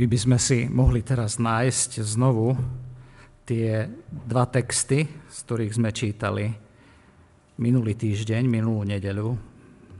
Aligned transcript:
My 0.00 0.08
by 0.08 0.16
sme 0.16 0.40
si 0.40 0.64
mohli 0.64 1.04
teraz 1.04 1.36
nájsť 1.36 2.00
znovu 2.00 2.56
tie 3.44 3.84
dva 4.08 4.48
texty, 4.48 5.04
z 5.04 5.36
ktorých 5.44 5.76
sme 5.76 5.92
čítali 5.92 6.48
minulý 7.60 7.92
týždeň, 7.92 8.48
minulú 8.48 8.80
nedeľu. 8.88 9.36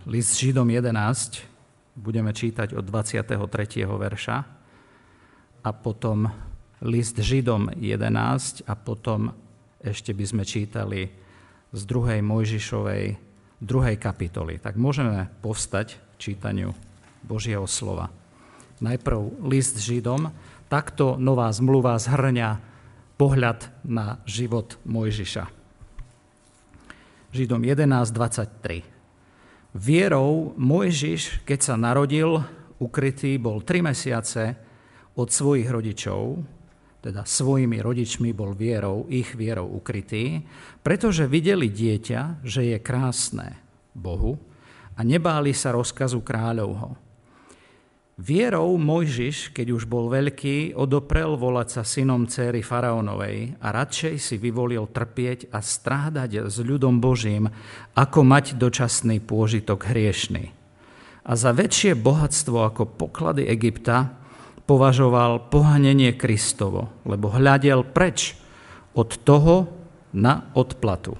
List 0.09 0.41
Židom 0.41 0.73
11, 0.73 1.45
budeme 2.01 2.33
čítať 2.33 2.73
od 2.73 2.89
23. 2.89 3.45
verša 3.85 4.37
a 5.69 5.71
potom 5.77 6.33
list 6.81 7.21
Židom 7.21 7.69
11 7.77 8.65
a 8.65 8.73
potom 8.81 9.37
ešte 9.85 10.17
by 10.17 10.25
sme 10.25 10.49
čítali 10.49 11.13
z 11.77 11.81
druhej 11.85 12.25
Mojžišovej 12.25 13.05
druhej 13.61 13.97
kapitoly. 14.01 14.65
Tak 14.65 14.81
môžeme 14.81 15.29
povstať 15.45 16.01
čítaniu 16.17 16.73
Božieho 17.21 17.69
slova. 17.69 18.20
Najprv 18.81 19.45
list 19.45 19.77
Židom. 19.77 20.33
Takto 20.73 21.21
nová 21.21 21.53
zmluva 21.53 22.01
zhrňa 22.01 22.57
pohľad 23.21 23.85
na 23.85 24.25
život 24.25 24.81
Mojžiša. 24.89 25.45
Židom 27.37 27.61
11.23. 27.61 29.77
Vierou 29.77 30.57
Mojžiš, 30.57 31.45
keď 31.45 31.59
sa 31.61 31.77
narodil, 31.77 32.41
ukrytý, 32.81 33.37
bol 33.37 33.61
tri 33.61 33.85
mesiace 33.85 34.57
od 35.13 35.29
svojich 35.29 35.69
rodičov, 35.69 36.41
teda 37.05 37.29
svojimi 37.29 37.85
rodičmi 37.85 38.33
bol 38.33 38.57
vierou, 38.57 39.05
ich 39.13 39.37
vierou 39.37 39.77
ukrytý, 39.77 40.41
pretože 40.81 41.29
videli 41.29 41.69
dieťa, 41.69 42.41
že 42.41 42.73
je 42.73 42.81
krásne 42.81 43.61
Bohu 43.93 44.41
a 44.97 45.05
nebáli 45.05 45.53
sa 45.53 45.77
rozkazu 45.77 46.25
kráľovho. 46.25 47.10
Vierou 48.21 48.77
Mojžiš, 48.77 49.49
keď 49.57 49.81
už 49.81 49.89
bol 49.89 50.13
veľký, 50.13 50.77
odoprel 50.77 51.41
volať 51.41 51.81
sa 51.81 51.83
synom 51.89 52.29
céry 52.29 52.61
faraónovej 52.61 53.57
a 53.65 53.73
radšej 53.73 54.15
si 54.21 54.37
vyvolil 54.37 54.85
trpieť 54.93 55.49
a 55.49 55.65
strádať 55.65 56.53
s 56.53 56.61
ľudom 56.61 57.01
Božím, 57.01 57.49
ako 57.97 58.21
mať 58.21 58.61
dočasný 58.61 59.25
pôžitok 59.25 59.89
hriešný. 59.89 60.53
A 61.25 61.33
za 61.33 61.57
väčšie 61.57 61.97
bohatstvo 61.97 62.61
ako 62.61 62.93
poklady 62.93 63.49
Egypta 63.49 64.13
považoval 64.69 65.49
pohanenie 65.49 66.13
Kristovo, 66.13 66.93
lebo 67.09 67.33
hľadel 67.33 67.89
preč 67.89 68.37
od 69.01 69.17
toho 69.17 69.73
na 70.13 70.53
odplatu. 70.53 71.17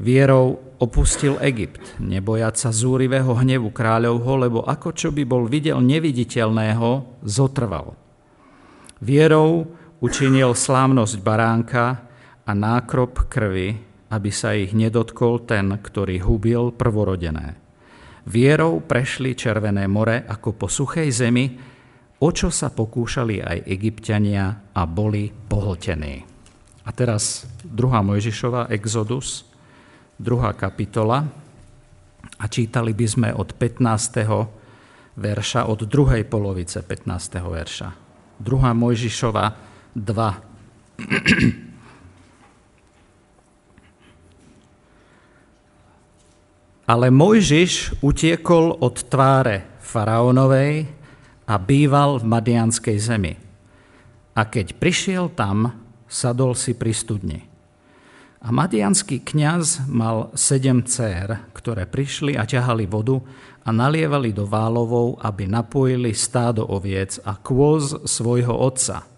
Vierou 0.00 0.72
opustil 0.80 1.38
Egypt, 1.44 1.98
nebojať 2.02 2.54
sa 2.54 2.70
zúrivého 2.74 3.30
hnevu 3.34 3.70
kráľovho, 3.70 4.32
lebo 4.40 4.60
ako 4.64 4.90
čo 4.94 5.08
by 5.14 5.22
bol 5.22 5.46
videl 5.46 5.78
neviditeľného, 5.78 7.20
zotrval. 7.22 7.94
Vierou 9.04 9.68
učinil 10.00 10.56
slávnosť 10.56 11.14
baránka 11.20 11.84
a 12.44 12.50
nákrop 12.52 13.28
krvi, 13.28 13.76
aby 14.12 14.30
sa 14.30 14.54
ich 14.54 14.76
nedotkol 14.76 15.42
ten, 15.42 15.74
ktorý 15.74 16.22
hubil 16.22 16.70
prvorodené. 16.74 17.58
Vierou 18.24 18.80
prešli 18.80 19.36
Červené 19.36 19.84
more 19.84 20.24
ako 20.24 20.56
po 20.56 20.66
suchej 20.70 21.08
zemi, 21.12 21.46
o 22.24 22.28
čo 22.32 22.48
sa 22.48 22.72
pokúšali 22.72 23.44
aj 23.44 23.68
egyptiania 23.68 24.72
a 24.72 24.88
boli 24.88 25.28
pohltení. 25.28 26.24
A 26.84 26.90
teraz 26.92 27.44
druhá 27.64 28.00
Mojžišova, 28.04 28.72
Exodus, 28.72 29.44
druhá 30.18 30.52
kapitola 30.54 31.26
a 32.38 32.44
čítali 32.48 32.94
by 32.94 33.06
sme 33.06 33.28
od 33.34 33.54
15. 33.56 35.18
verša, 35.18 35.66
od 35.70 35.86
druhej 35.86 36.24
polovice 36.26 36.82
15. 36.82 37.40
verša. 37.40 37.88
Druhá 38.38 38.74
Mojžišova 38.74 39.44
2. 39.94 40.02
Ale 46.84 47.08
Mojžiš 47.08 48.04
utiekol 48.04 48.76
od 48.76 49.08
tváre 49.08 49.80
faraónovej 49.80 50.84
a 51.48 51.54
býval 51.56 52.20
v 52.20 52.24
Madianskej 52.28 52.98
zemi. 53.00 53.32
A 54.34 54.44
keď 54.44 54.76
prišiel 54.76 55.32
tam, 55.32 55.72
sadol 56.10 56.52
si 56.52 56.76
pri 56.76 56.92
studni. 56.92 57.53
A 58.44 58.52
madianský 58.52 59.24
kňaz 59.24 59.88
mal 59.88 60.28
sedem 60.36 60.84
dcer, 60.84 61.48
ktoré 61.56 61.88
prišli 61.88 62.36
a 62.36 62.44
ťahali 62.44 62.84
vodu 62.84 63.16
a 63.64 63.72
nalievali 63.72 64.36
do 64.36 64.44
válovov, 64.44 65.16
aby 65.24 65.48
napojili 65.48 66.12
stádo 66.12 66.60
oviec 66.68 67.16
a 67.24 67.40
kôz 67.40 68.04
svojho 68.04 68.52
otca. 68.52 69.08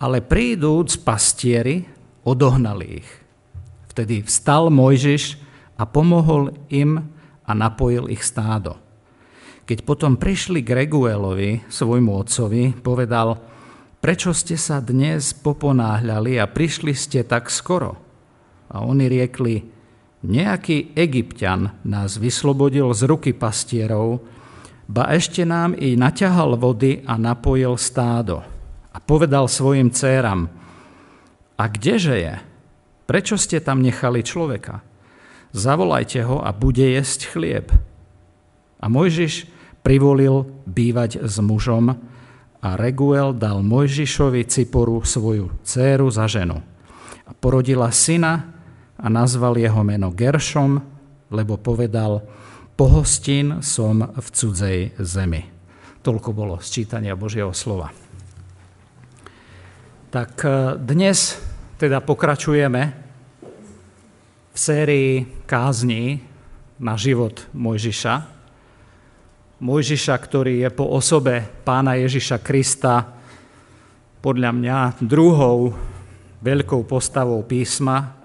Ale 0.00 0.24
prídúc 0.24 1.04
pastieri, 1.04 1.84
odohnali 2.24 3.04
ich. 3.04 3.10
Vtedy 3.92 4.24
vstal 4.24 4.72
Mojžiš 4.72 5.36
a 5.76 5.84
pomohol 5.84 6.56
im 6.72 7.12
a 7.44 7.52
napojil 7.52 8.08
ich 8.08 8.24
stádo. 8.24 8.80
Keď 9.68 9.84
potom 9.84 10.16
prišli 10.16 10.64
k 10.64 10.72
svojmu 11.68 12.24
otcovi, 12.24 12.72
povedal, 12.80 13.36
prečo 14.00 14.32
ste 14.32 14.56
sa 14.56 14.80
dnes 14.80 15.36
poponáhľali 15.36 16.40
a 16.40 16.48
prišli 16.48 16.96
ste 16.96 17.20
tak 17.20 17.52
skoro? 17.52 18.05
A 18.70 18.82
oni 18.82 19.06
riekli, 19.06 19.62
nejaký 20.26 20.96
egyptian 20.98 21.76
nás 21.86 22.18
vyslobodil 22.18 22.90
z 22.96 23.06
ruky 23.06 23.30
pastierov, 23.30 24.24
ba 24.86 25.10
ešte 25.14 25.42
nám 25.42 25.74
i 25.74 25.98
naťahal 25.98 26.54
vody 26.58 27.02
a 27.06 27.18
napojil 27.18 27.74
stádo. 27.78 28.42
A 28.94 28.98
povedal 29.02 29.50
svojim 29.50 29.90
céram, 29.90 30.50
a 31.56 31.64
kdeže 31.72 32.16
je? 32.20 32.34
Prečo 33.08 33.40
ste 33.40 33.64
tam 33.64 33.80
nechali 33.80 34.20
človeka? 34.20 34.84
Zavolajte 35.56 36.20
ho 36.26 36.44
a 36.44 36.52
bude 36.52 36.84
jesť 36.84 37.32
chlieb. 37.32 37.72
A 38.76 38.92
Mojžiš 38.92 39.48
privolil 39.80 40.44
bývať 40.68 41.24
s 41.24 41.40
mužom 41.40 41.96
a 42.60 42.68
Reguel 42.76 43.32
dal 43.32 43.64
Mojžišovi 43.64 44.44
Ciporu 44.44 45.00
svoju 45.00 45.48
céru 45.64 46.12
za 46.12 46.28
ženu. 46.28 46.60
A 47.24 47.32
porodila 47.32 47.88
syna 47.88 48.55
a 48.96 49.06
nazval 49.12 49.60
jeho 49.60 49.84
meno 49.84 50.08
Geršom, 50.12 50.80
lebo 51.32 51.60
povedal, 51.60 52.24
pohostín 52.76 53.60
som 53.60 54.00
v 54.00 54.26
cudzej 54.32 54.80
zemi. 55.00 55.42
Toľko 56.00 56.30
bolo 56.32 56.54
sčítania 56.62 57.18
Božieho 57.18 57.50
slova. 57.50 57.90
Tak 60.06 60.32
e, 60.46 60.48
dnes 60.80 61.36
teda 61.76 62.00
pokračujeme 62.00 62.82
v 64.52 64.58
sérii 64.58 65.44
kázní 65.44 66.24
na 66.80 66.96
život 66.96 67.44
Mojžiša. 67.52 68.14
Mojžiša, 69.60 70.14
ktorý 70.16 70.64
je 70.64 70.70
po 70.72 70.88
osobe 70.88 71.44
pána 71.64 72.00
Ježiša 72.00 72.40
Krista 72.40 73.16
podľa 74.20 74.50
mňa 74.52 74.78
druhou 75.04 75.76
veľkou 76.40 76.84
postavou 76.88 77.40
písma, 77.44 78.15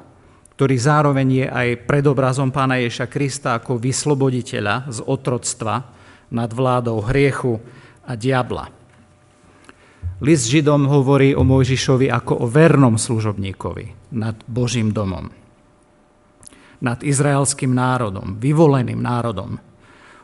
ktorý 0.61 0.77
zároveň 0.77 1.27
je 1.41 1.47
aj 1.49 1.89
predobrazom 1.89 2.53
pána 2.53 2.77
Ježa 2.77 3.09
Krista 3.09 3.57
ako 3.57 3.81
vysloboditeľa 3.81 4.93
z 4.93 5.01
otroctva 5.09 5.89
nad 6.29 6.53
vládou 6.53 7.01
hriechu 7.01 7.57
a 8.05 8.13
diabla. 8.13 8.69
List 10.21 10.45
Židom 10.53 10.85
hovorí 10.85 11.33
o 11.33 11.41
Mojžišovi 11.41 12.13
ako 12.13 12.45
o 12.45 12.45
vernom 12.45 12.93
služobníkovi 12.93 14.13
nad 14.21 14.37
Božím 14.45 14.93
domom, 14.93 15.33
nad 16.77 17.01
izraelským 17.01 17.73
národom, 17.73 18.37
vyvoleným 18.37 19.01
národom. 19.01 19.57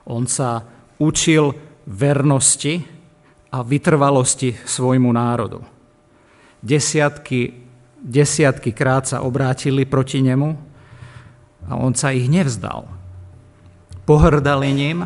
On 0.05 0.21
sa 0.29 0.61
učil 1.01 1.49
vernosti 1.89 2.85
a 3.49 3.65
vytrvalosti 3.65 4.53
svojmu 4.53 5.09
národu. 5.09 5.65
Desiatky 6.61 7.66
desiatky 8.01 8.71
krát 8.71 9.09
sa 9.09 9.25
obrátili 9.25 9.83
proti 9.83 10.21
nemu 10.21 10.49
a 11.67 11.75
on 11.75 11.91
sa 11.97 12.13
ich 12.13 12.29
nevzdal. 12.31 12.87
Pohrdali 14.07 14.71
ním, 14.71 15.03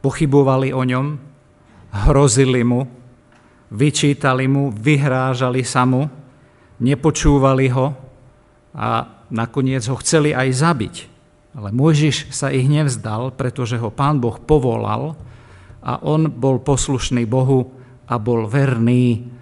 pochybovali 0.00 0.72
o 0.72 0.82
ňom, 0.84 1.06
hrozili 2.08 2.64
mu, 2.64 2.88
vyčítali 3.68 4.48
mu, 4.48 4.72
vyhrážali 4.72 5.60
sa 5.66 5.84
mu, 5.84 6.08
nepočúvali 6.80 7.68
ho 7.74 7.92
a 8.72 9.06
nakoniec 9.28 9.84
ho 9.90 9.96
chceli 10.00 10.32
aj 10.32 10.48
zabiť. 10.54 10.94
Ale 11.54 11.70
Mojžiš 11.70 12.34
sa 12.34 12.50
ich 12.50 12.66
nevzdal, 12.66 13.30
pretože 13.36 13.78
ho 13.78 13.92
pán 13.92 14.18
Boh 14.18 14.40
povolal 14.42 15.14
a 15.84 16.00
on 16.02 16.26
bol 16.26 16.58
poslušný 16.58 17.28
Bohu 17.28 17.70
a 18.08 18.18
bol 18.18 18.48
verný 18.50 19.33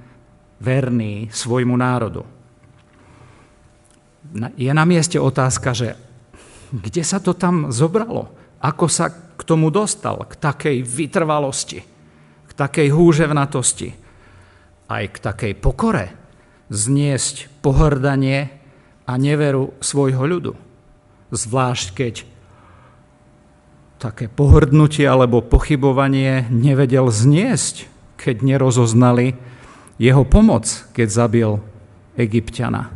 verný 0.63 1.27
svojmu 1.35 1.75
národu. 1.75 2.23
Je 4.55 4.71
na 4.71 4.87
mieste 4.87 5.19
otázka, 5.19 5.75
že 5.75 5.99
kde 6.71 7.03
sa 7.03 7.19
to 7.19 7.35
tam 7.35 7.75
zobralo? 7.75 8.31
Ako 8.63 8.87
sa 8.87 9.11
k 9.11 9.43
tomu 9.43 9.75
dostal, 9.75 10.23
k 10.25 10.39
takej 10.39 10.87
vytrvalosti, 10.87 11.83
k 12.47 12.51
takej 12.55 12.95
húževnatosti, 12.95 13.91
aj 14.87 15.05
k 15.11 15.17
takej 15.19 15.53
pokore, 15.59 16.15
zniesť 16.71 17.51
pohrdanie 17.61 18.49
a 19.05 19.13
neveru 19.19 19.75
svojho 19.83 20.25
ľudu. 20.25 20.55
Zvlášť 21.35 21.87
keď 21.93 22.15
také 23.99 24.27
pohrdnutie 24.27 25.07
alebo 25.07 25.45
pochybovanie 25.45 26.49
nevedel 26.51 27.11
zniesť, 27.11 27.87
keď 28.19 28.43
nerozoznali 28.43 29.39
jeho 30.03 30.27
pomoc, 30.27 30.67
keď 30.91 31.09
zabil 31.15 31.51
Egyptiana. 32.19 32.91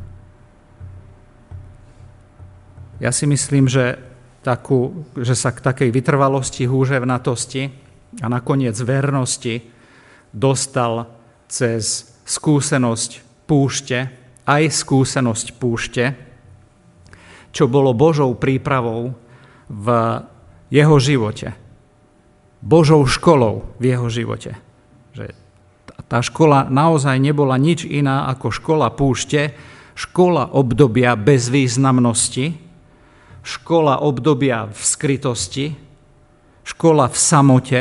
Ja 2.98 3.14
si 3.14 3.30
myslím, 3.30 3.70
že, 3.70 3.94
takú, 4.42 5.06
že 5.14 5.38
sa 5.38 5.54
k 5.54 5.62
takej 5.62 5.94
vytrvalosti, 5.94 6.66
húževnatosti 6.66 7.70
a 8.18 8.26
nakoniec 8.26 8.74
vernosti 8.82 9.62
dostal 10.34 11.06
cez 11.46 12.10
skúsenosť 12.26 13.22
púšte, 13.46 14.10
aj 14.42 14.62
skúsenosť 14.74 15.46
púšte, 15.62 16.04
čo 17.54 17.70
bolo 17.70 17.94
Božou 17.94 18.34
prípravou 18.34 19.14
v 19.70 19.86
jeho 20.74 20.96
živote. 20.98 21.54
Božou 22.58 23.06
školou 23.06 23.78
v 23.78 23.94
jeho 23.94 24.10
živote. 24.10 24.58
Že 25.14 25.45
tá 26.06 26.22
škola 26.22 26.70
naozaj 26.70 27.18
nebola 27.18 27.58
nič 27.58 27.82
iná 27.82 28.30
ako 28.30 28.54
škola 28.54 28.94
púšte, 28.94 29.54
škola 29.98 30.54
obdobia 30.54 31.18
bezvýznamnosti, 31.18 32.54
škola 33.42 33.98
obdobia 34.02 34.70
v 34.70 34.80
skrytosti, 34.80 35.66
škola 36.62 37.10
v 37.10 37.16
samote, 37.18 37.80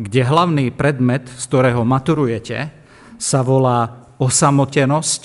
kde 0.00 0.20
hlavný 0.24 0.72
predmet, 0.72 1.28
z 1.28 1.44
ktorého 1.48 1.84
maturujete, 1.84 2.72
sa 3.20 3.40
volá 3.44 4.08
osamotenosť 4.16 5.22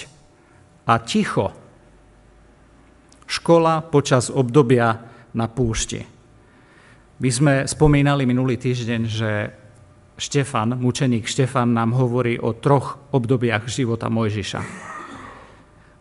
a 0.88 0.94
ticho. 1.00 1.56
Škola 3.28 3.84
počas 3.84 4.32
obdobia 4.32 5.04
na 5.36 5.48
púšti. 5.48 6.04
My 7.18 7.30
sme 7.34 7.54
spomínali 7.66 8.24
minulý 8.30 8.62
týždeň, 8.62 9.02
že 9.10 9.32
Štefan, 10.18 10.74
mučeník 10.82 11.30
Štefan 11.30 11.78
nám 11.78 11.94
hovorí 11.94 12.42
o 12.42 12.58
troch 12.58 12.98
obdobiach 13.14 13.70
života 13.70 14.10
Mojžiša. 14.10 14.62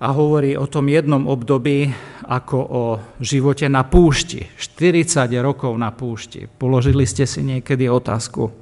A 0.01 0.09
hovorí 0.13 0.57
o 0.57 0.65
tom 0.65 0.89
jednom 0.89 1.29
období 1.29 1.93
ako 2.25 2.59
o 2.61 2.83
živote 3.21 3.69
na 3.69 3.85
púšti. 3.85 4.49
40 4.57 5.29
rokov 5.45 5.77
na 5.77 5.93
púšti. 5.93 6.49
Položili 6.49 7.05
ste 7.05 7.29
si 7.29 7.45
niekedy 7.45 7.93
otázku, 7.93 8.53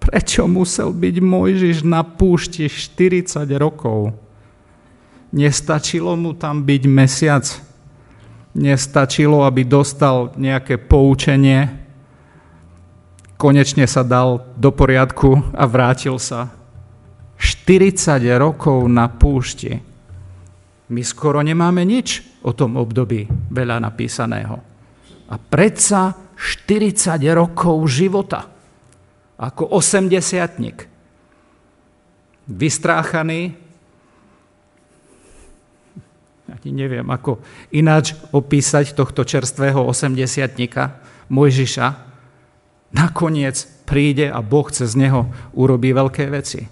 prečo 0.00 0.44
musel 0.44 0.92
byť 0.92 1.16
Mojžiš 1.16 1.80
na 1.88 2.04
púšti 2.04 2.68
40 2.68 3.48
rokov? 3.56 4.12
Nestačilo 5.32 6.12
mu 6.12 6.36
tam 6.36 6.60
byť 6.60 6.82
mesiac? 6.84 7.44
Nestačilo, 8.52 9.48
aby 9.48 9.64
dostal 9.64 10.36
nejaké 10.36 10.76
poučenie, 10.76 11.83
konečne 13.44 13.84
sa 13.84 14.00
dal 14.00 14.40
do 14.56 14.72
poriadku 14.72 15.52
a 15.52 15.68
vrátil 15.68 16.16
sa. 16.16 16.48
40 17.36 18.24
rokov 18.40 18.88
na 18.88 19.04
púšti. 19.12 19.84
My 20.88 21.04
skoro 21.04 21.44
nemáme 21.44 21.84
nič 21.84 22.24
o 22.40 22.56
tom 22.56 22.80
období 22.80 23.28
veľa 23.52 23.84
napísaného. 23.84 24.56
A 25.28 25.36
predsa 25.36 26.16
40 26.40 27.20
rokov 27.36 27.84
života. 27.84 28.48
Ako 29.36 29.76
osemdesiatnik. 29.76 30.88
Vystráchaný, 32.48 33.52
ani 36.48 36.70
neviem, 36.72 37.04
ako 37.04 37.44
ináč 37.76 38.16
opísať 38.32 38.96
tohto 38.96 39.20
čerstvého 39.20 39.84
osemdesiatnika, 39.84 40.96
Mojžiša, 41.28 42.13
nakoniec 42.94 43.66
príde 43.84 44.30
a 44.30 44.40
Boh 44.40 44.70
cez 44.70 44.94
neho 44.94 45.28
urobí 45.52 45.92
veľké 45.92 46.30
veci. 46.30 46.70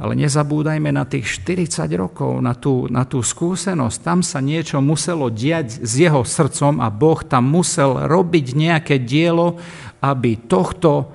Ale 0.00 0.16
nezabúdajme 0.16 0.88
na 0.96 1.04
tých 1.04 1.44
40 1.44 1.84
rokov, 1.92 2.40
na 2.40 2.56
tú, 2.56 2.88
na 2.88 3.04
tú 3.04 3.20
skúsenosť. 3.20 4.00
Tam 4.00 4.24
sa 4.24 4.40
niečo 4.40 4.80
muselo 4.80 5.28
diať 5.28 5.84
s 5.84 5.92
jeho 6.00 6.24
srdcom 6.24 6.80
a 6.80 6.88
Boh 6.88 7.20
tam 7.20 7.44
musel 7.52 8.08
robiť 8.08 8.56
nejaké 8.56 8.96
dielo, 9.04 9.60
aby 10.00 10.40
tohto 10.48 11.12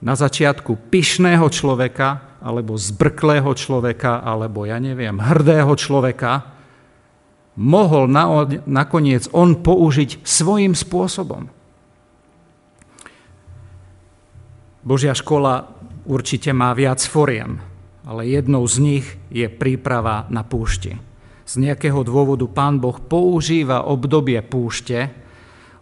na 0.00 0.16
začiatku 0.16 0.88
pyšného 0.88 1.44
človeka, 1.52 2.40
alebo 2.40 2.80
zbrklého 2.80 3.52
človeka, 3.52 4.24
alebo 4.24 4.64
ja 4.64 4.80
neviem, 4.80 5.20
hrdého 5.20 5.76
človeka, 5.76 6.56
mohol 7.60 8.08
na, 8.08 8.44
nakoniec 8.64 9.28
on 9.36 9.52
použiť 9.60 10.24
svojím 10.24 10.72
spôsobom. 10.72 11.55
Božia 14.86 15.18
škola 15.18 15.66
určite 16.06 16.54
má 16.54 16.70
viac 16.70 17.02
foriem, 17.02 17.58
ale 18.06 18.30
jednou 18.30 18.62
z 18.70 18.78
nich 18.78 19.06
je 19.34 19.50
príprava 19.50 20.30
na 20.30 20.46
púšti. 20.46 20.94
Z 21.42 21.58
nejakého 21.58 22.06
dôvodu 22.06 22.46
Pán 22.46 22.78
Boh 22.78 22.94
používa 23.02 23.82
obdobie 23.82 24.38
púšte, 24.46 25.10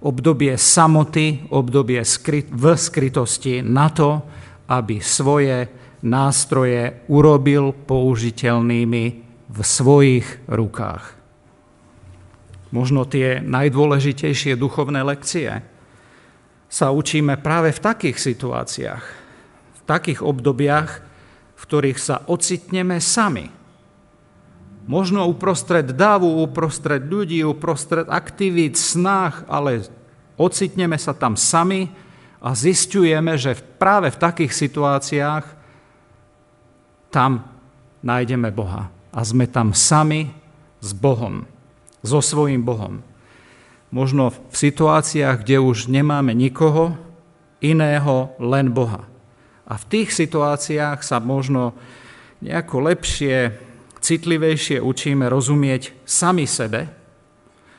obdobie 0.01 0.57
samoty, 0.57 1.45
obdobie 1.53 2.01
v 2.49 2.65
skrytosti 2.81 3.61
na 3.61 3.93
to, 3.93 4.25
aby 4.73 5.05
svoje 5.05 5.69
nástroje 6.01 7.05
urobil 7.13 7.77
použiteľnými 7.85 9.05
v 9.53 9.59
svojich 9.61 10.49
rukách. 10.49 11.05
Možno 12.73 13.05
tie 13.05 13.45
najdôležitejšie 13.45 14.57
duchovné 14.57 15.05
lekcie, 15.05 15.74
sa 16.75 16.91
učíme 16.91 17.39
práve 17.39 17.71
v 17.71 17.79
takých 17.79 18.19
situáciách, 18.19 19.05
v 19.79 19.81
takých 19.87 20.27
obdobiach, 20.27 20.91
v 21.55 21.63
ktorých 21.63 21.99
sa 22.03 22.27
ocitneme 22.27 22.99
sami. 22.99 23.47
Možno 24.91 25.23
uprostred 25.31 25.95
davu, 25.95 26.43
uprostred 26.43 27.07
ľudí, 27.07 27.47
uprostred 27.47 28.11
aktivít, 28.11 28.75
snách, 28.75 29.47
ale 29.47 29.87
ocitneme 30.35 30.99
sa 30.99 31.15
tam 31.15 31.39
sami 31.39 31.95
a 32.43 32.59
zistujeme, 32.59 33.39
že 33.39 33.55
práve 33.79 34.11
v 34.11 34.19
takých 34.19 34.53
situáciách 34.53 35.47
tam 37.15 37.47
nájdeme 38.03 38.51
Boha. 38.51 38.91
A 39.15 39.23
sme 39.23 39.47
tam 39.47 39.71
sami 39.71 40.35
s 40.83 40.91
Bohom, 40.91 41.47
so 42.03 42.19
svojím 42.19 42.67
Bohom 42.67 43.14
možno 43.95 44.35
v 44.35 44.57
situáciách, 44.59 45.47
kde 45.47 45.63
už 45.63 45.87
nemáme 45.87 46.35
nikoho 46.35 46.99
iného, 47.63 48.35
len 48.43 48.75
Boha. 48.75 49.07
A 49.65 49.79
v 49.79 49.85
tých 49.87 50.11
situáciách 50.11 51.07
sa 51.07 51.23
možno 51.23 51.79
nejako 52.43 52.91
lepšie, 52.91 53.55
citlivejšie 54.03 54.83
učíme 54.83 55.31
rozumieť 55.31 55.95
sami 56.05 56.45
sebe 56.45 56.91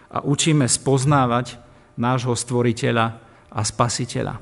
a 0.09 0.23
učíme 0.23 0.65
spoznávať 0.65 1.59
nášho 1.99 2.33
stvoriteľa 2.33 3.05
a 3.51 3.61
spasiteľa. 3.61 4.41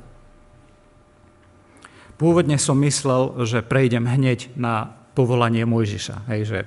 Pôvodne 2.16 2.56
som 2.62 2.78
myslel, 2.86 3.44
že 3.44 3.66
prejdem 3.66 4.06
hneď 4.06 4.54
na 4.56 4.94
povolanie 5.18 5.66
Mojžiša. 5.66 6.30
Hej, 6.30 6.42
že 6.48 6.60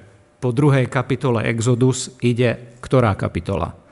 po 0.42 0.52
druhej 0.52 0.90
kapitole 0.90 1.46
Exodus 1.48 2.12
ide 2.20 2.76
ktorá 2.84 3.16
kapitola? 3.16 3.85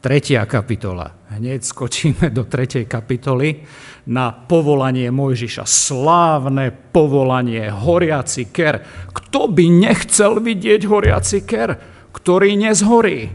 Tretia 0.00 0.48
kapitola. 0.48 1.12
Hneď 1.28 1.60
skočíme 1.60 2.32
do 2.32 2.48
tretej 2.48 2.88
kapitoly 2.88 3.68
na 4.08 4.32
povolanie 4.32 5.12
Mojžiša. 5.12 5.68
Slávne 5.68 6.72
povolanie, 6.72 7.68
horiaci 7.68 8.48
ker. 8.48 8.80
Kto 9.12 9.52
by 9.52 9.64
nechcel 9.68 10.40
vidieť 10.40 10.88
horiaci 10.88 11.44
ker, 11.44 11.76
ktorý 12.16 12.56
nezhorí? 12.56 13.28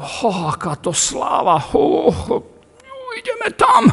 Oh, 0.00 0.56
aká 0.56 0.72
to 0.80 0.96
sláva. 0.96 1.60
Oh, 1.76 2.16
ideme 3.20 3.52
tam 3.52 3.84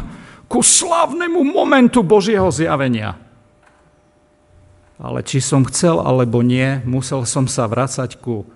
ku 0.48 0.64
slávnemu 0.64 1.44
momentu 1.44 2.08
Božieho 2.08 2.48
zjavenia. 2.56 3.20
Ale 4.96 5.28
či 5.28 5.44
som 5.44 5.68
chcel 5.68 6.00
alebo 6.00 6.40
nie, 6.40 6.80
musel 6.88 7.28
som 7.28 7.52
sa 7.52 7.68
vracať 7.68 8.16
ku 8.16 8.48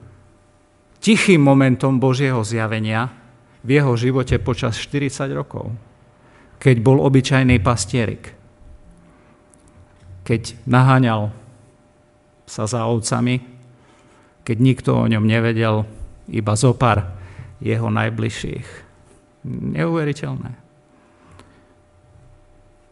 tichým 1.04 1.44
momentom 1.44 2.00
Božieho 2.00 2.40
zjavenia, 2.48 3.25
v 3.66 3.70
jeho 3.82 3.98
živote 3.98 4.38
počas 4.38 4.78
40 4.78 5.34
rokov, 5.34 5.74
keď 6.62 6.76
bol 6.86 7.02
obyčajný 7.02 7.58
pastierik, 7.66 8.38
keď 10.22 10.54
naháňal 10.70 11.34
sa 12.46 12.70
za 12.70 12.86
ovcami, 12.86 13.42
keď 14.46 14.58
nikto 14.62 14.94
o 14.94 15.10
ňom 15.10 15.26
nevedel, 15.26 15.82
iba 16.30 16.54
zopar 16.54 17.18
jeho 17.58 17.90
najbližších. 17.90 18.68
Neuveriteľné. 19.50 20.52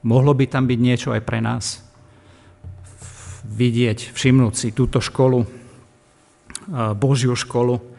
Mohlo 0.04 0.34
by 0.34 0.46
tam 0.50 0.66
byť 0.66 0.80
niečo 0.82 1.10
aj 1.14 1.22
pre 1.22 1.40
nás. 1.42 1.86
Vidieť, 3.46 4.10
všimnúť 4.14 4.54
si 4.58 4.70
túto 4.74 4.98
školu, 4.98 5.46
Božiu 6.98 7.38
školu. 7.38 7.93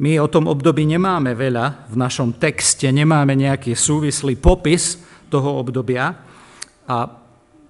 My 0.00 0.16
o 0.22 0.30
tom 0.30 0.48
období 0.48 0.88
nemáme 0.88 1.36
veľa 1.36 1.90
v 1.92 1.94
našom 2.00 2.40
texte, 2.40 2.88
nemáme 2.88 3.36
nejaký 3.36 3.76
súvislý 3.76 4.40
popis 4.40 4.96
toho 5.28 5.60
obdobia 5.60 6.16
a 6.88 6.96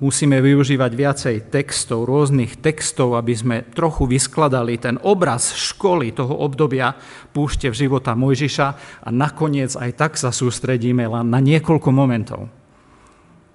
musíme 0.02 0.43
využívať 0.43 0.93
viacej 0.99 1.37
textov, 1.55 2.11
rôznych 2.11 2.59
textov, 2.59 3.14
aby 3.14 3.35
sme 3.38 3.57
trochu 3.71 4.11
vyskladali 4.11 4.75
ten 4.83 4.99
obraz 5.07 5.55
školy 5.55 6.11
toho 6.11 6.35
obdobia 6.43 6.95
púšte 7.31 7.71
v 7.71 7.79
života 7.87 8.19
Mojžiša 8.19 8.69
a 9.07 9.09
nakoniec 9.14 9.79
aj 9.79 9.91
tak 9.95 10.12
sa 10.19 10.35
sústredíme 10.35 11.07
len 11.07 11.31
na 11.31 11.38
niekoľko 11.38 11.91
momentov. 11.95 12.50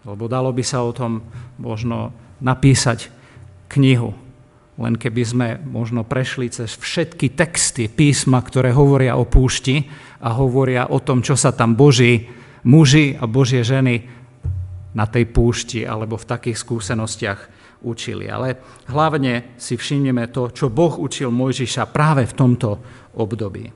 Lebo 0.08 0.32
dalo 0.32 0.56
by 0.56 0.64
sa 0.64 0.88
o 0.88 0.96
tom 0.96 1.20
možno 1.60 2.16
napísať 2.40 3.12
knihu. 3.68 4.27
Len 4.78 4.94
keby 4.94 5.24
sme 5.26 5.48
možno 5.66 6.06
prešli 6.06 6.54
cez 6.54 6.78
všetky 6.78 7.34
texty 7.34 7.90
písma, 7.90 8.46
ktoré 8.46 8.70
hovoria 8.70 9.18
o 9.18 9.26
púšti 9.26 9.90
a 10.22 10.38
hovoria 10.38 10.86
o 10.94 11.02
tom, 11.02 11.26
čo 11.26 11.34
sa 11.34 11.50
tam 11.50 11.74
Boží 11.74 12.30
muži 12.62 13.18
a 13.18 13.26
Božie 13.26 13.66
ženy 13.66 14.06
na 14.94 15.10
tej 15.10 15.26
púšti 15.34 15.82
alebo 15.82 16.18
v 16.22 16.30
takých 16.30 16.62
skúsenostiach 16.62 17.40
učili. 17.82 18.30
Ale 18.30 18.62
hlavne 18.90 19.58
si 19.58 19.78
všimneme 19.78 20.30
to, 20.30 20.54
čo 20.54 20.70
Boh 20.70 20.94
učil 21.02 21.34
Mojžiša 21.34 21.90
práve 21.90 22.30
v 22.30 22.38
tomto 22.38 22.70
období. 23.18 23.74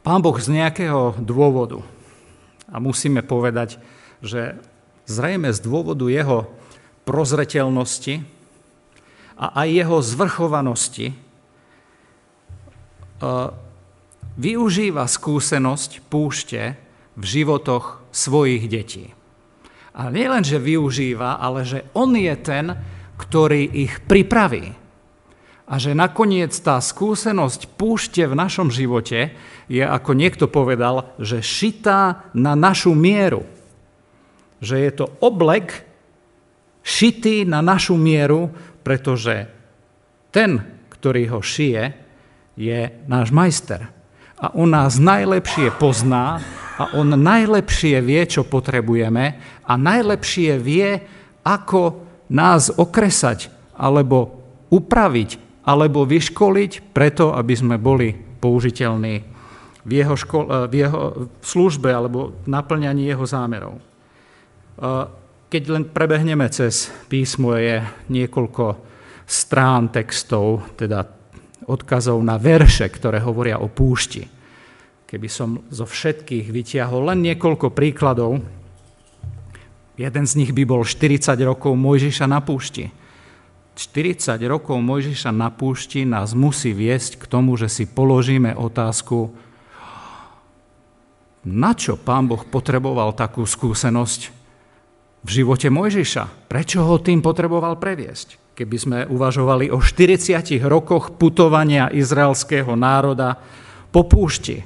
Pán 0.00 0.24
Boh 0.24 0.36
z 0.40 0.56
nejakého 0.56 1.20
dôvodu, 1.20 1.84
a 2.72 2.80
musíme 2.80 3.20
povedať, 3.20 3.76
že 4.24 4.56
zrejme 5.04 5.52
z 5.52 5.60
dôvodu 5.60 6.08
jeho 6.08 6.48
prozreteľnosti 7.04 8.39
a 9.40 9.64
aj 9.64 9.68
jeho 9.72 9.98
zvrchovanosti 10.04 11.06
e, 11.10 11.14
využíva 14.36 15.08
skúsenosť 15.08 16.04
púšte 16.12 16.76
v 17.16 17.24
životoch 17.24 18.04
svojich 18.12 18.68
detí. 18.68 19.16
A 19.96 20.12
nie 20.12 20.28
len, 20.28 20.44
že 20.44 20.60
využíva, 20.60 21.40
ale 21.40 21.64
že 21.64 21.88
on 21.96 22.12
je 22.14 22.34
ten, 22.36 22.76
ktorý 23.16 23.64
ich 23.64 24.04
pripraví. 24.04 24.76
A 25.70 25.78
že 25.78 25.94
nakoniec 25.94 26.50
tá 26.60 26.82
skúsenosť 26.82 27.78
púšte 27.78 28.26
v 28.26 28.34
našom 28.34 28.74
živote 28.74 29.34
je, 29.70 29.82
ako 29.86 30.18
niekto 30.18 30.50
povedal, 30.50 31.14
že 31.16 31.44
šitá 31.46 32.26
na 32.34 32.58
našu 32.58 32.90
mieru. 32.90 33.46
Že 34.58 34.76
je 34.82 34.90
to 34.94 35.06
oblek 35.22 35.89
šitý 36.84 37.44
na 37.44 37.60
našu 37.60 37.96
mieru, 37.96 38.50
pretože 38.80 39.46
ten, 40.30 40.62
ktorý 40.88 41.36
ho 41.36 41.40
šije, 41.40 41.84
je 42.60 42.80
náš 43.08 43.32
majster. 43.32 43.88
A 44.40 44.56
on 44.56 44.72
nás 44.72 44.96
najlepšie 44.96 45.72
pozná 45.76 46.40
a 46.80 46.96
on 46.96 47.12
najlepšie 47.12 48.00
vie, 48.00 48.24
čo 48.24 48.48
potrebujeme 48.48 49.24
a 49.68 49.72
najlepšie 49.76 50.56
vie, 50.56 50.96
ako 51.44 52.08
nás 52.32 52.72
okresať 52.72 53.52
alebo 53.76 54.40
upraviť 54.72 55.62
alebo 55.66 56.08
vyškoliť 56.08 56.94
preto, 56.96 57.36
aby 57.36 57.54
sme 57.56 57.76
boli 57.76 58.16
použiteľní 58.16 59.14
v 59.84 59.92
jeho, 59.92 60.16
škol- 60.16 60.48
eh, 60.48 60.66
v 60.68 60.74
jeho 60.84 61.00
službe 61.44 61.88
alebo 61.92 62.32
naplňaní 62.48 63.08
jeho 63.08 63.24
zámerov. 63.28 63.76
Keď 65.50 65.62
len 65.66 65.82
prebehneme 65.90 66.46
cez 66.46 66.94
písmo, 67.10 67.58
je 67.58 67.82
niekoľko 68.06 68.78
strán 69.26 69.90
textov, 69.90 70.62
teda 70.78 71.02
odkazov 71.66 72.22
na 72.22 72.38
verše, 72.38 72.86
ktoré 72.86 73.18
hovoria 73.18 73.58
o 73.58 73.66
púšti. 73.66 74.30
Keby 75.10 75.26
som 75.26 75.58
zo 75.66 75.90
všetkých 75.90 76.54
vytiahol 76.54 77.10
len 77.10 77.26
niekoľko 77.26 77.74
príkladov, 77.74 78.38
jeden 79.98 80.24
z 80.24 80.32
nich 80.38 80.54
by 80.54 80.62
bol 80.62 80.86
40 80.86 81.34
rokov 81.42 81.74
Mojžiša 81.74 82.30
na 82.30 82.38
púšti. 82.38 82.86
40 83.74 84.38
rokov 84.46 84.78
Mojžiša 84.78 85.34
na 85.34 85.50
púšti 85.50 86.06
nás 86.06 86.30
musí 86.30 86.70
viesť 86.70 87.18
k 87.18 87.24
tomu, 87.26 87.58
že 87.58 87.66
si 87.66 87.90
položíme 87.90 88.54
otázku, 88.54 89.34
na 91.42 91.74
čo 91.74 91.98
pán 91.98 92.30
Boh 92.30 92.46
potreboval 92.46 93.10
takú 93.18 93.42
skúsenosť 93.42 94.39
v 95.20 95.28
živote 95.28 95.68
Mojžiša? 95.68 96.48
Prečo 96.48 96.84
ho 96.84 96.96
tým 97.00 97.20
potreboval 97.20 97.76
previesť? 97.76 98.56
Keby 98.56 98.76
sme 98.76 98.98
uvažovali 99.08 99.72
o 99.72 99.80
40 99.80 100.60
rokoch 100.68 101.16
putovania 101.16 101.88
izraelského 101.88 102.76
národa 102.76 103.40
po 103.88 104.04
púšti, 104.04 104.60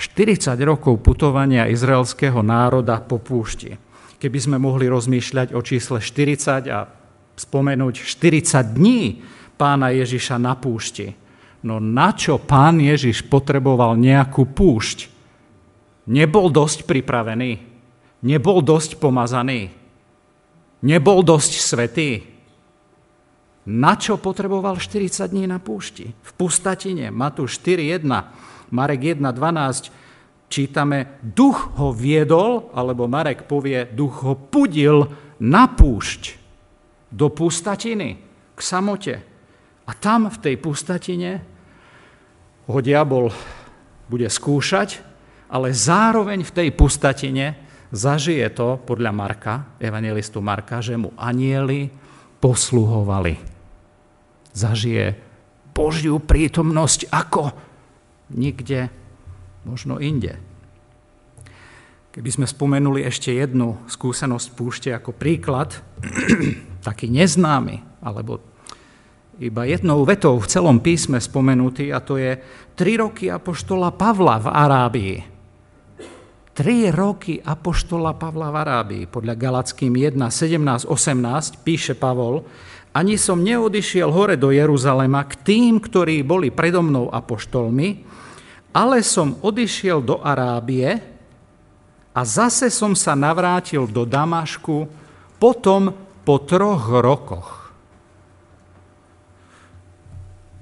40 0.00 0.56
rokov 0.64 1.04
putovania 1.04 1.68
izraelského 1.68 2.40
národa 2.40 3.04
po 3.04 3.20
púšti. 3.20 3.76
Keby 4.16 4.38
sme 4.40 4.56
mohli 4.56 4.88
rozmýšľať 4.88 5.52
o 5.52 5.60
čísle 5.60 6.00
40 6.00 6.72
a 6.72 6.88
spomenúť 7.36 7.94
40 8.00 8.80
dní 8.80 9.20
pána 9.60 9.92
Ježiša 9.92 10.40
na 10.40 10.56
púšti. 10.56 11.12
No 11.60 11.76
na 11.76 12.16
čo 12.16 12.40
pán 12.40 12.80
Ježiš 12.80 13.28
potreboval 13.28 14.00
nejakú 14.00 14.48
púšť? 14.48 15.12
Nebol 16.08 16.48
dosť 16.48 16.88
pripravený? 16.88 17.69
Nebol 18.20 18.60
dosť 18.60 19.00
pomazaný? 19.00 19.72
Nebol 20.84 21.20
dosť 21.24 21.52
svetý? 21.60 22.10
Na 23.70 23.96
čo 23.96 24.16
potreboval 24.16 24.80
40 24.80 25.30
dní 25.30 25.44
na 25.44 25.60
púšti? 25.60 26.08
V 26.10 26.30
pustatine, 26.36 27.12
Matúš 27.12 27.60
4.1 27.60 28.08
Marek 28.70 29.18
1.12 29.18 29.90
čítame, 30.50 31.22
duch 31.22 31.78
ho 31.78 31.94
viedol, 31.94 32.70
alebo 32.74 33.06
Marek 33.06 33.46
povie, 33.46 33.86
duch 33.86 34.26
ho 34.26 34.34
pudil 34.34 35.06
na 35.38 35.70
púšť, 35.70 36.38
do 37.10 37.30
pustatiny, 37.30 38.18
k 38.54 38.60
samote. 38.60 39.14
A 39.86 39.90
tam 39.94 40.30
v 40.30 40.38
tej 40.38 40.54
pustatine 40.58 41.30
ho 42.66 42.78
diabol 42.78 43.30
bude 44.10 44.26
skúšať, 44.26 45.02
ale 45.50 45.74
zároveň 45.74 46.46
v 46.46 46.54
tej 46.54 46.68
pustatine 46.74 47.69
zažije 47.90 48.46
to, 48.54 48.78
podľa 48.82 49.12
Marka, 49.14 49.54
evangelistu 49.82 50.38
Marka, 50.42 50.82
že 50.82 50.96
mu 50.96 51.14
anieli 51.18 51.90
posluhovali. 52.38 53.34
Zažije 54.50 55.14
Božiu 55.70 56.18
prítomnosť 56.18 57.10
ako 57.10 57.54
nikde, 58.34 58.90
možno 59.66 59.98
inde. 60.02 60.38
Keby 62.10 62.30
sme 62.30 62.46
spomenuli 62.46 63.06
ešte 63.06 63.30
jednu 63.30 63.78
skúsenosť 63.86 64.48
púšte 64.58 64.90
ako 64.90 65.14
príklad, 65.14 65.78
taký 66.86 67.06
neznámy, 67.06 68.02
alebo 68.02 68.42
iba 69.38 69.62
jednou 69.64 70.02
vetou 70.02 70.36
v 70.36 70.50
celom 70.50 70.82
písme 70.82 71.22
spomenutý, 71.22 71.94
a 71.94 72.02
to 72.02 72.18
je 72.18 72.36
tri 72.74 72.98
roky 72.98 73.30
apoštola 73.30 73.94
Pavla 73.94 74.42
v 74.42 74.48
Arábii. 74.50 75.16
Tri 76.50 76.90
roky 76.90 77.38
apoštola 77.38 78.18
Pavla 78.18 78.50
v 78.50 78.56
Arábii. 78.58 79.04
Podľa 79.06 79.34
Galackým 79.38 79.94
1, 79.94 80.18
17, 80.18 80.90
18 80.90 81.62
píše 81.62 81.94
Pavol, 81.94 82.42
ani 82.90 83.14
som 83.14 83.38
neodišiel 83.38 84.10
hore 84.10 84.34
do 84.34 84.50
Jeruzalema 84.50 85.22
k 85.30 85.38
tým, 85.46 85.78
ktorí 85.78 86.26
boli 86.26 86.50
predo 86.50 86.82
mnou 86.82 87.06
apoštolmi, 87.06 88.02
ale 88.74 89.06
som 89.06 89.38
odišiel 89.38 90.02
do 90.02 90.18
Arábie 90.18 90.98
a 92.10 92.20
zase 92.26 92.66
som 92.66 92.98
sa 92.98 93.14
navrátil 93.14 93.86
do 93.86 94.02
Damašku 94.02 94.90
potom 95.38 95.94
po 96.26 96.42
troch 96.42 96.90
rokoch. 96.98 97.70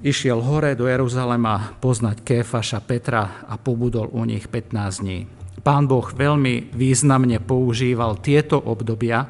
Išiel 0.04 0.38
hore 0.44 0.76
do 0.78 0.84
Jeruzalema 0.86 1.80
poznať 1.80 2.22
Kéfaša 2.22 2.84
Petra 2.84 3.42
a 3.48 3.56
pobudol 3.58 4.12
u 4.12 4.22
nich 4.28 4.46
15 4.46 5.02
dní. 5.02 5.37
Pán 5.58 5.90
Boh 5.90 6.06
veľmi 6.06 6.70
významne 6.70 7.42
používal 7.42 8.22
tieto 8.22 8.58
obdobia 8.58 9.26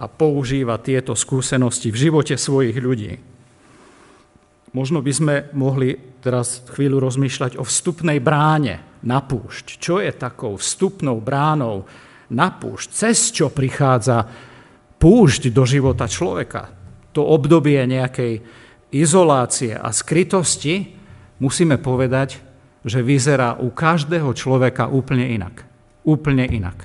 a 0.00 0.04
používa 0.08 0.80
tieto 0.80 1.12
skúsenosti 1.14 1.92
v 1.92 2.00
živote 2.08 2.34
svojich 2.34 2.76
ľudí. 2.80 3.12
Možno 4.72 5.04
by 5.04 5.12
sme 5.12 5.34
mohli 5.52 5.92
teraz 6.24 6.64
chvíľu 6.72 7.04
rozmýšľať 7.04 7.60
o 7.60 7.64
vstupnej 7.68 8.24
bráne 8.24 8.80
na 9.04 9.20
púšť. 9.20 9.76
Čo 9.76 10.00
je 10.00 10.08
takou 10.16 10.56
vstupnou 10.56 11.20
bránou 11.20 11.84
na 12.32 12.48
púšť? 12.48 12.88
Cez 12.88 13.28
čo 13.36 13.52
prichádza 13.52 14.24
púšť 14.96 15.52
do 15.52 15.68
života 15.68 16.08
človeka? 16.08 16.72
To 17.12 17.20
obdobie 17.20 17.84
nejakej 17.84 18.40
izolácie 18.96 19.76
a 19.76 19.92
skrytosti, 19.92 20.96
musíme 21.36 21.76
povedať, 21.76 22.40
že 22.82 23.00
vyzerá 23.00 23.58
u 23.58 23.70
každého 23.70 24.34
človeka 24.34 24.90
úplne 24.90 25.30
inak. 25.30 25.62
Úplne 26.02 26.50
inak. 26.50 26.78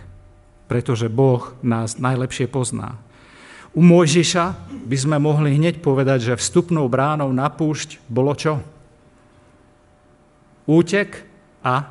pretože 0.68 1.08
Boh 1.08 1.56
nás 1.64 1.96
najlepšie 1.96 2.52
pozná. 2.52 3.00
U 3.72 3.80
Mojžiša 3.80 4.46
by 4.84 4.98
sme 5.00 5.18
mohli 5.18 5.56
hneď 5.56 5.80
povedať, 5.80 6.32
že 6.32 6.40
vstupnou 6.40 6.92
bránou 6.92 7.32
na 7.32 7.48
púšť 7.48 8.04
bolo 8.12 8.36
čo? 8.36 8.60
Útek 10.68 11.24
a 11.64 11.88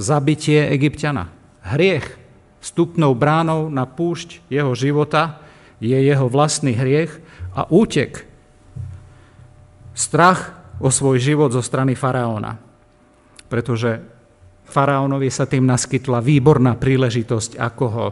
zabitie 0.00 0.64
egyptiana. 0.72 1.28
Hriech 1.60 2.16
vstupnou 2.64 3.12
bránou 3.12 3.68
na 3.68 3.84
púšť 3.84 4.40
jeho 4.48 4.72
života 4.72 5.44
je 5.82 5.98
jeho 5.98 6.26
vlastný 6.30 6.72
hriech 6.72 7.20
a 7.52 7.68
útek. 7.68 8.24
Strach 9.92 10.56
o 10.80 10.88
svoj 10.88 11.20
život 11.20 11.52
zo 11.52 11.60
strany 11.60 11.92
faraóna. 11.92 12.71
Pretože 13.52 14.00
faraónovi 14.64 15.28
sa 15.28 15.44
tým 15.44 15.68
naskytla 15.68 16.24
výborná 16.24 16.80
príležitosť, 16.80 17.60
ako, 17.60 17.86
ho, 17.92 18.06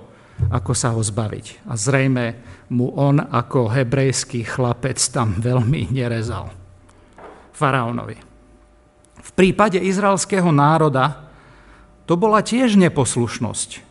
ako 0.52 0.72
sa 0.76 0.92
ho 0.92 1.00
zbaviť. 1.00 1.64
A 1.64 1.80
zrejme 1.80 2.24
mu 2.68 2.92
on 2.92 3.16
ako 3.16 3.72
hebrejský 3.72 4.44
chlapec 4.44 5.00
tam 5.08 5.40
veľmi 5.40 5.88
nerezal. 5.88 6.52
Faraónovi. 7.56 8.20
V 9.20 9.30
prípade 9.32 9.80
izraelského 9.80 10.52
národa 10.52 11.32
to 12.04 12.20
bola 12.20 12.44
tiež 12.44 12.76
neposlušnosť. 12.76 13.88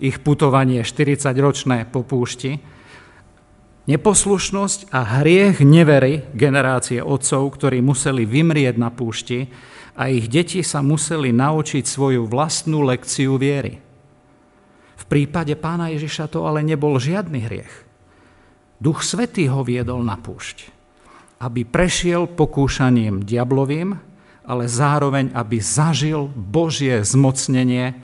Ich 0.00 0.20
putovanie 0.20 0.84
40-ročné 0.84 1.88
po 1.88 2.04
púšti. 2.04 2.60
Neposlušnosť 3.88 4.92
a 4.92 5.20
hriech 5.20 5.64
nevery 5.64 6.28
generácie 6.36 7.00
otcov, 7.00 7.56
ktorí 7.56 7.80
museli 7.80 8.28
vymrieť 8.28 8.76
na 8.76 8.92
púšti 8.92 9.48
a 9.94 10.10
ich 10.10 10.30
deti 10.30 10.62
sa 10.62 10.82
museli 10.82 11.34
naučiť 11.34 11.84
svoju 11.86 12.26
vlastnú 12.26 12.86
lekciu 12.86 13.38
viery. 13.40 13.82
V 15.00 15.04
prípade 15.08 15.56
pána 15.58 15.90
Ježiša 15.90 16.30
to 16.30 16.46
ale 16.46 16.62
nebol 16.62 17.00
žiadny 17.00 17.40
hriech. 17.42 17.72
Duch 18.80 19.04
Svetý 19.04 19.50
ho 19.52 19.60
viedol 19.60 20.00
na 20.06 20.16
púšť, 20.16 20.72
aby 21.44 21.68
prešiel 21.68 22.30
pokúšaním 22.30 23.24
diablovým, 23.24 23.92
ale 24.46 24.64
zároveň, 24.66 25.30
aby 25.36 25.60
zažil 25.60 26.32
Božie 26.32 27.04
zmocnenie 27.04 27.94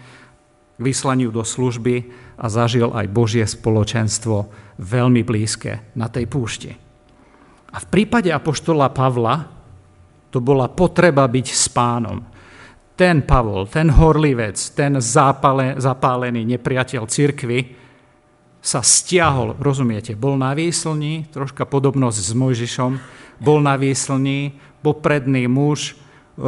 k 0.77 0.81
vyslaniu 0.81 1.33
do 1.33 1.41
služby 1.43 2.13
a 2.37 2.47
zažil 2.53 2.93
aj 2.93 3.09
Božie 3.09 3.49
spoločenstvo 3.49 4.53
veľmi 4.77 5.25
blízke 5.25 5.97
na 5.97 6.13
tej 6.13 6.29
púšti. 6.29 6.73
A 7.73 7.77
v 7.81 7.87
prípade 7.89 8.29
apoštola 8.29 8.93
Pavla 8.93 9.56
to 10.37 10.45
bola 10.45 10.69
potreba 10.69 11.25
byť 11.25 11.47
s 11.49 11.73
pánom. 11.73 12.21
Ten 12.93 13.25
Pavol, 13.25 13.65
ten 13.73 13.89
horlivec, 13.89 14.57
ten 14.77 15.01
zápale, 15.01 15.81
zapálený 15.81 16.45
nepriateľ 16.45 17.09
cirkvy 17.09 17.61
sa 18.61 18.85
stiahol, 18.85 19.57
rozumiete, 19.57 20.13
bol 20.13 20.37
na 20.37 20.53
výslni, 20.53 21.33
troška 21.33 21.65
podobnosť 21.65 22.19
s 22.21 22.33
Mojžišom, 22.37 22.93
bol 23.41 23.65
na 23.65 23.81
výslni, 23.81 24.53
popredný 24.85 25.49
muž, 25.49 25.97
E, 26.37 26.45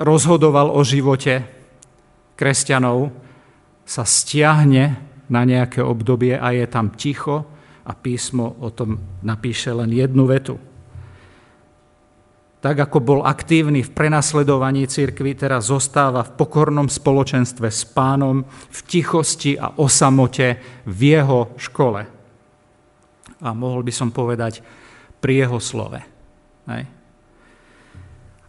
rozhodoval 0.00 0.72
o 0.72 0.80
živote 0.80 1.44
kresťanov, 2.40 3.12
sa 3.84 4.08
stiahne 4.08 4.96
na 5.28 5.44
nejaké 5.44 5.84
obdobie 5.84 6.32
a 6.32 6.56
je 6.56 6.64
tam 6.64 6.96
ticho 6.96 7.44
a 7.84 7.92
písmo 7.92 8.56
o 8.64 8.72
tom 8.72 9.20
napíše 9.20 9.68
len 9.76 9.92
jednu 9.92 10.24
vetu. 10.24 10.56
Tak 12.62 12.78
ako 12.78 12.98
bol 13.02 13.20
aktívny 13.26 13.82
v 13.82 13.90
prenasledovaní 13.90 14.86
cirkvi, 14.86 15.34
teraz 15.34 15.66
zostáva 15.66 16.22
v 16.22 16.38
pokornom 16.38 16.86
spoločenstve 16.86 17.66
s 17.66 17.82
pánom, 17.82 18.46
v 18.46 18.78
tichosti 18.86 19.58
a 19.58 19.74
osamote 19.74 20.62
v 20.86 21.00
jeho 21.18 21.58
škole. 21.58 22.06
A 23.42 23.48
mohol 23.50 23.82
by 23.82 23.90
som 23.90 24.14
povedať 24.14 24.62
pri 25.18 25.42
jeho 25.42 25.58
slove. 25.58 25.98
Hej. 26.70 26.86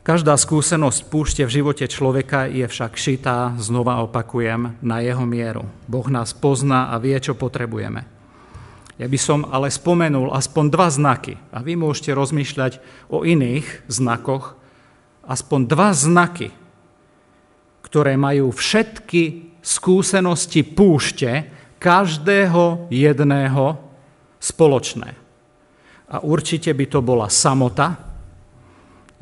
Každá 0.06 0.38
skúsenosť 0.38 1.10
púšte 1.10 1.41
v 1.47 1.63
živote 1.63 1.89
človeka 1.89 2.45
je 2.45 2.69
však 2.69 2.93
šitá, 2.93 3.58
znova 3.58 4.04
opakujem, 4.06 4.78
na 4.84 5.02
jeho 5.02 5.26
mieru. 5.26 5.65
Boh 5.89 6.06
nás 6.13 6.38
pozná 6.38 6.93
a 6.93 7.02
vie, 7.02 7.17
čo 7.17 7.34
potrebujeme. 7.34 8.12
Ja 9.01 9.10
by 9.10 9.17
som 9.17 9.41
ale 9.49 9.73
spomenul 9.73 10.29
aspoň 10.29 10.65
dva 10.69 10.88
znaky 10.93 11.34
a 11.49 11.65
vy 11.65 11.73
môžete 11.73 12.13
rozmýšľať 12.13 12.77
o 13.10 13.25
iných 13.25 13.89
znakoch, 13.89 14.53
aspoň 15.25 15.60
dva 15.65 15.89
znaky, 15.97 16.53
ktoré 17.82 18.13
majú 18.13 18.53
všetky 18.53 19.53
skúsenosti 19.65 20.62
púšte 20.62 21.49
každého 21.82 22.91
jedného 22.93 23.82
spoločné. 24.38 25.10
A 26.13 26.21
určite 26.21 26.69
by 26.69 26.86
to 26.86 26.99
bola 27.01 27.32
samota, 27.34 27.97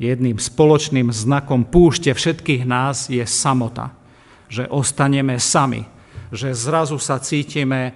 jedným 0.02 0.36
spoločným 0.36 1.14
znakom 1.14 1.62
púšte 1.62 2.10
všetkých 2.10 2.66
nás 2.66 3.06
je 3.06 3.22
samota. 3.22 3.94
Že 4.50 4.68
ostaneme 4.68 5.38
sami. 5.38 5.86
Že 6.34 6.52
zrazu 6.52 6.98
sa 6.98 7.22
cítime, 7.22 7.94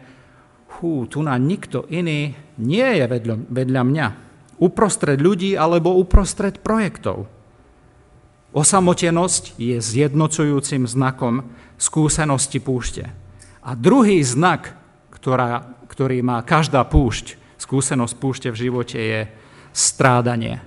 hú, 0.80 1.08
tu 1.08 1.24
na 1.24 1.36
nikto 1.40 1.84
iný 1.88 2.36
nie 2.60 2.88
je 2.96 3.04
vedľa, 3.04 3.36
vedľa 3.48 3.82
mňa. 3.82 4.06
Uprostred 4.56 5.20
ľudí 5.20 5.52
alebo 5.56 5.96
uprostred 6.00 6.60
projektov. 6.64 7.28
Osamotenosť 8.56 9.60
je 9.60 9.76
zjednocujúcim 9.76 10.88
znakom 10.88 11.44
skúsenosti 11.76 12.56
púšte. 12.56 13.04
A 13.60 13.76
druhý 13.76 14.24
znak, 14.24 14.72
ktorá, 15.12 15.76
ktorý 15.92 16.24
má 16.24 16.40
každá 16.40 16.80
púšť, 16.88 17.36
skúsenosť 17.60 18.14
púšte 18.16 18.48
v 18.48 18.60
živote, 18.68 18.96
je 18.96 19.20
strádanie 19.76 20.64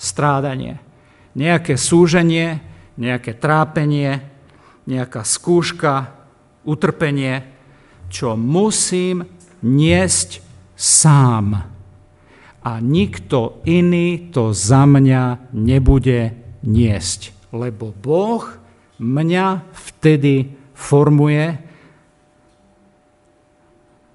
strádanie. 0.00 0.80
Nejaké 1.36 1.76
súženie, 1.76 2.58
nejaké 2.96 3.36
trápenie, 3.36 4.24
nejaká 4.88 5.22
skúška, 5.22 6.16
utrpenie, 6.64 7.44
čo 8.08 8.34
musím 8.34 9.28
niesť 9.62 10.40
sám. 10.76 11.68
A 12.60 12.72
nikto 12.80 13.64
iný 13.64 14.28
to 14.28 14.52
za 14.52 14.84
mňa 14.84 15.52
nebude 15.56 16.36
niesť, 16.60 17.32
lebo 17.56 17.88
Boh 17.96 18.44
mňa 19.00 19.64
vtedy 19.72 20.52
formuje, 20.76 21.56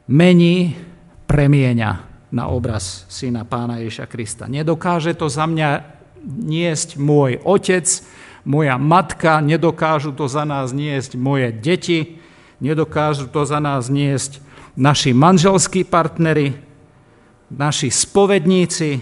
mení, 0.06 0.78
premieňa 1.26 1.92
na 2.30 2.44
obraz 2.54 3.10
syna 3.10 3.42
pána 3.50 3.82
Ježa 3.82 4.06
Krista. 4.06 4.46
Nedokáže 4.46 5.18
to 5.18 5.26
za 5.26 5.50
mňa 5.50 5.82
niesť 6.26 7.02
môj 7.02 7.42
otec, 7.42 7.86
moja 8.46 8.78
matka, 8.78 9.42
nedokážu 9.42 10.14
to 10.14 10.30
za 10.30 10.46
nás 10.46 10.70
niesť 10.70 11.18
moje 11.18 11.50
deti, 11.50 12.22
nedokážu 12.62 13.26
to 13.26 13.42
za 13.42 13.58
nás 13.58 13.90
niesť 13.90 14.38
naši 14.76 15.16
manželskí 15.16 15.88
partnery, 15.88 16.54
naši 17.52 17.92
spovedníci, 17.92 19.00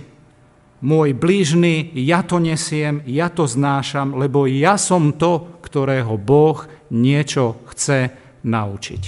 môj 0.83 1.15
blížny, 1.15 1.95
ja 1.95 2.21
to 2.21 2.43
nesiem, 2.43 2.99
ja 3.07 3.31
to 3.31 3.47
znášam, 3.47 4.19
lebo 4.19 4.43
ja 4.45 4.75
som 4.75 5.15
to, 5.15 5.59
ktorého 5.63 6.19
Boh 6.19 6.67
niečo 6.91 7.63
chce 7.71 8.11
naučiť. 8.43 9.03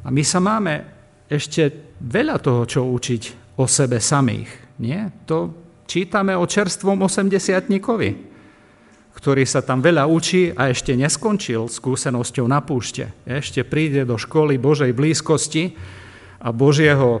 A 0.00 0.08
my 0.08 0.22
sa 0.24 0.40
máme 0.40 0.74
ešte 1.28 1.92
veľa 2.00 2.40
toho, 2.40 2.64
čo 2.64 2.88
učiť 2.88 3.22
o 3.60 3.68
sebe 3.68 4.00
samých. 4.00 4.80
Nie? 4.80 5.12
To 5.28 5.52
čítame 5.84 6.32
o 6.32 6.48
čerstvom 6.48 7.04
osemdesiatníkovi, 7.04 8.29
ktorý 9.20 9.44
sa 9.44 9.60
tam 9.60 9.84
veľa 9.84 10.08
učí 10.08 10.56
a 10.56 10.72
ešte 10.72 10.96
neskončil 10.96 11.68
skúsenosťou 11.68 12.48
na 12.48 12.64
púšte. 12.64 13.12
Ešte 13.28 13.62
príde 13.68 14.08
do 14.08 14.16
školy 14.16 14.56
Božej 14.56 14.96
blízkosti 14.96 15.76
a 16.40 16.48
Božieho 16.50 17.20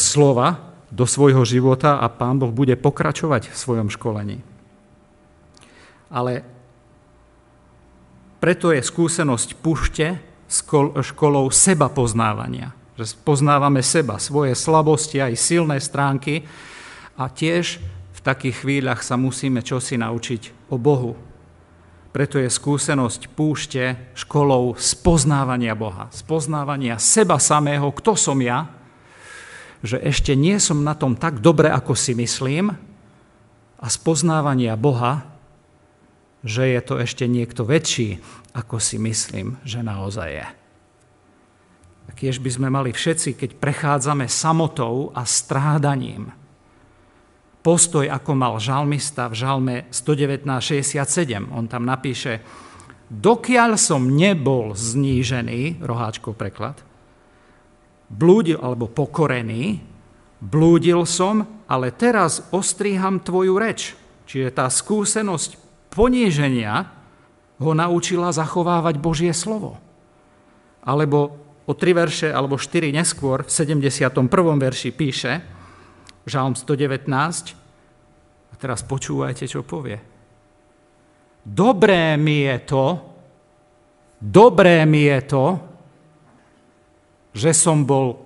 slova 0.00 0.72
do 0.88 1.04
svojho 1.04 1.44
života 1.44 2.00
a 2.00 2.08
Pán 2.08 2.40
Boh 2.40 2.50
bude 2.50 2.74
pokračovať 2.74 3.52
v 3.52 3.56
svojom 3.56 3.88
školení. 3.92 4.40
Ale 6.08 6.42
preto 8.40 8.72
je 8.72 8.80
skúsenosť 8.80 9.60
púšte 9.60 10.18
školou 11.04 11.52
seba 11.52 11.86
poznávania 11.92 12.74
že 13.00 13.16
poznávame 13.24 13.80
seba, 13.80 14.20
svoje 14.20 14.52
slabosti 14.52 15.24
aj 15.24 15.32
silné 15.40 15.80
stránky 15.80 16.44
a 17.16 17.32
tiež 17.32 17.80
v 18.20 18.26
takých 18.28 18.60
chvíľach 18.60 19.00
sa 19.00 19.16
musíme 19.16 19.64
čosi 19.64 19.96
naučiť 19.96 20.68
o 20.68 20.76
Bohu. 20.76 21.16
Preto 22.12 22.36
je 22.36 22.52
skúsenosť 22.52 23.32
púšte 23.32 24.12
školou 24.12 24.76
spoznávania 24.76 25.72
Boha, 25.72 26.12
spoznávania 26.12 27.00
seba 27.00 27.40
samého, 27.40 27.88
kto 27.88 28.20
som 28.20 28.36
ja, 28.44 28.68
že 29.80 29.96
ešte 30.04 30.36
nie 30.36 30.60
som 30.60 30.84
na 30.84 30.92
tom 30.92 31.16
tak 31.16 31.40
dobre, 31.40 31.72
ako 31.72 31.96
si 31.96 32.12
myslím, 32.12 32.76
a 33.80 33.86
spoznávania 33.88 34.76
Boha, 34.76 35.24
že 36.44 36.68
je 36.68 36.80
to 36.84 37.00
ešte 37.00 37.24
niekto 37.24 37.64
väčší, 37.64 38.20
ako 38.52 38.76
si 38.76 39.00
myslím, 39.00 39.56
že 39.64 39.80
naozaj 39.80 40.28
je. 40.28 40.46
Tiež 42.20 42.44
by 42.44 42.50
sme 42.52 42.68
mali 42.68 42.92
všetci, 42.92 43.32
keď 43.32 43.50
prechádzame 43.56 44.28
samotou 44.28 45.08
a 45.16 45.24
strádaním, 45.24 46.28
postoj, 47.60 48.08
ako 48.08 48.32
mal 48.32 48.56
žalmista 48.56 49.28
v 49.28 49.34
žalme 49.36 49.76
119.67. 49.92 51.52
On 51.52 51.64
tam 51.68 51.84
napíše, 51.84 52.40
dokiaľ 53.12 53.76
som 53.76 54.08
nebol 54.08 54.72
znížený, 54.72 55.84
roháčkov 55.84 56.36
preklad, 56.36 56.80
blúdil 58.10 58.58
alebo 58.58 58.90
pokorený, 58.90 59.78
blúdil 60.40 61.04
som, 61.04 61.62
ale 61.68 61.94
teraz 61.94 62.42
ostríham 62.50 63.20
tvoju 63.20 63.54
reč. 63.60 63.94
Čiže 64.26 64.50
tá 64.56 64.66
skúsenosť 64.66 65.58
poníženia 65.92 66.86
ho 67.60 67.72
naučila 67.76 68.32
zachovávať 68.32 68.96
Božie 68.96 69.34
slovo. 69.36 69.76
Alebo 70.80 71.36
o 71.68 71.72
tri 71.76 71.92
verše 71.92 72.32
alebo 72.32 72.56
štyri 72.56 72.88
neskôr 72.90 73.44
v 73.44 73.50
71. 73.52 74.16
verši 74.56 74.90
píše, 74.96 75.59
Žalm 76.28 76.52
119, 76.52 77.56
a 78.50 78.54
teraz 78.58 78.84
počúvajte, 78.84 79.46
čo 79.46 79.64
povie. 79.64 79.96
Dobré 81.40 82.20
mi 82.20 82.44
je 82.44 82.56
to, 82.68 82.84
dobré 84.20 84.84
mi 84.84 85.08
je 85.08 85.20
to, 85.24 85.44
že 87.32 87.56
som 87.56 87.86
bol 87.86 88.20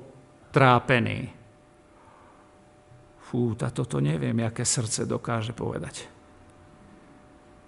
trápený. 0.51 1.31
Fú, 3.31 3.55
a 3.59 3.69
toto 3.71 4.03
neviem, 4.03 4.35
aké 4.43 4.67
srdce 4.67 5.07
dokáže 5.07 5.55
povedať. 5.55 6.11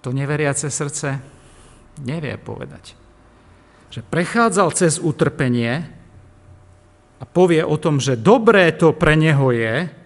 To 0.02 0.14
neveriace 0.14 0.70
srdce 0.70 1.18
nevie 2.02 2.34
povedať. 2.38 2.94
Že 3.90 4.00
prechádzal 4.06 4.68
cez 4.74 4.98
utrpenie 4.98 5.86
a 7.16 7.24
povie 7.24 7.62
o 7.62 7.74
tom, 7.78 8.02
že 8.02 8.18
dobré 8.18 8.70
to 8.74 8.94
pre 8.94 9.14
neho 9.14 9.50
je, 9.54 10.06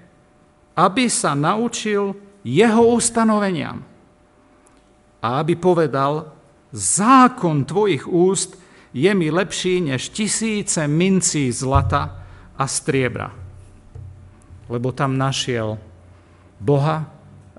aby 0.81 1.13
sa 1.13 1.37
naučil 1.37 2.17
jeho 2.41 2.97
ustanoveniam. 2.97 3.85
A 5.21 5.45
aby 5.45 5.53
povedal, 5.53 6.33
zákon 6.73 7.69
tvojich 7.69 8.09
úst 8.09 8.57
je 8.97 9.13
mi 9.13 9.29
lepší 9.29 9.93
než 9.93 10.09
tisíce 10.09 10.81
mincí 10.89 11.53
zlata 11.53 12.25
a 12.57 12.65
striebra. 12.65 13.29
Lebo 14.73 14.97
tam 14.97 15.21
našiel 15.21 15.77
Boha 16.57 17.05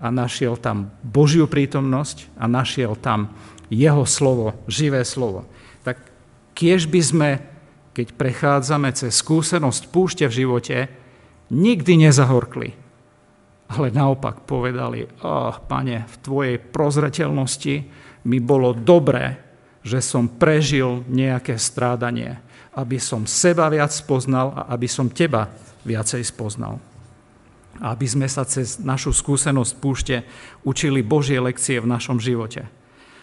a 0.02 0.08
našiel 0.10 0.58
tam 0.58 0.90
Božiu 1.06 1.46
prítomnosť 1.46 2.34
a 2.42 2.50
našiel 2.50 2.98
tam 2.98 3.30
jeho 3.70 4.02
slovo, 4.10 4.58
živé 4.66 5.06
slovo. 5.06 5.46
Tak 5.86 6.02
kiež 6.58 6.90
by 6.90 7.02
sme, 7.06 7.30
keď 7.94 8.18
prechádzame 8.18 8.90
cez 8.98 9.14
skúsenosť 9.22 9.94
púšte 9.94 10.26
v 10.26 10.38
živote, 10.44 10.78
nikdy 11.54 12.10
nezahorkli 12.10 12.82
ale 13.72 13.88
naopak 13.96 14.44
povedali, 14.44 15.08
oh, 15.24 15.56
pane, 15.64 16.04
v 16.04 16.16
tvojej 16.20 16.56
prozreteľnosti 16.60 17.76
mi 18.28 18.38
bolo 18.44 18.76
dobré, 18.76 19.40
že 19.82 20.04
som 20.04 20.28
prežil 20.28 21.08
nejaké 21.08 21.56
strádanie, 21.56 22.38
aby 22.76 23.00
som 23.02 23.24
seba 23.26 23.72
viac 23.72 23.90
spoznal 23.90 24.54
a 24.54 24.62
aby 24.76 24.86
som 24.86 25.10
teba 25.10 25.50
viacej 25.88 26.22
spoznal. 26.22 26.78
Aby 27.82 28.06
sme 28.06 28.28
sa 28.30 28.46
cez 28.46 28.78
našu 28.78 29.16
skúsenosť 29.16 29.72
púšte 29.80 30.16
učili 30.68 31.02
Božie 31.02 31.42
lekcie 31.42 31.82
v 31.82 31.90
našom 31.90 32.22
živote. 32.22 32.70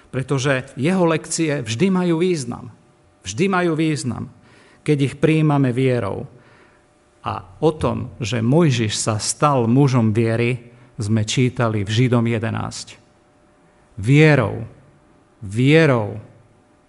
Pretože 0.08 0.66
jeho 0.74 1.04
lekcie 1.04 1.62
vždy 1.62 1.92
majú 1.92 2.24
význam. 2.24 2.72
Vždy 3.22 3.44
majú 3.46 3.76
význam, 3.76 4.32
keď 4.82 5.12
ich 5.12 5.14
prijímame 5.20 5.70
vierou 5.70 6.26
a 7.24 7.58
o 7.58 7.70
tom, 7.74 8.14
že 8.22 8.44
Mojžiš 8.44 8.94
sa 8.94 9.18
stal 9.18 9.66
mužom 9.66 10.14
viery, 10.14 10.70
sme 10.98 11.22
čítali 11.22 11.86
v 11.86 11.90
Židom 11.90 12.26
11. 12.26 12.98
Vierou, 13.98 14.66
vierou, 15.42 16.18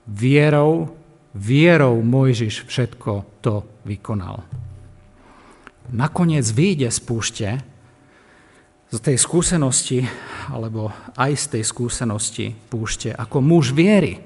vierou, 0.05 0.93
vierou 1.33 1.95
Mojžiš 2.01 2.65
všetko 2.65 3.41
to 3.41 3.65
vykonal. 3.85 4.45
Nakoniec 5.89 6.45
vyjde 6.45 6.89
z 6.93 6.99
púšte, 7.01 7.49
z 8.89 8.97
tej 8.97 9.17
skúsenosti, 9.21 10.05
alebo 10.49 10.89
aj 11.13 11.31
z 11.37 11.45
tej 11.57 11.63
skúsenosti 11.65 12.53
púšte, 12.69 13.13
ako 13.13 13.41
muž 13.41 13.73
viery. 13.73 14.21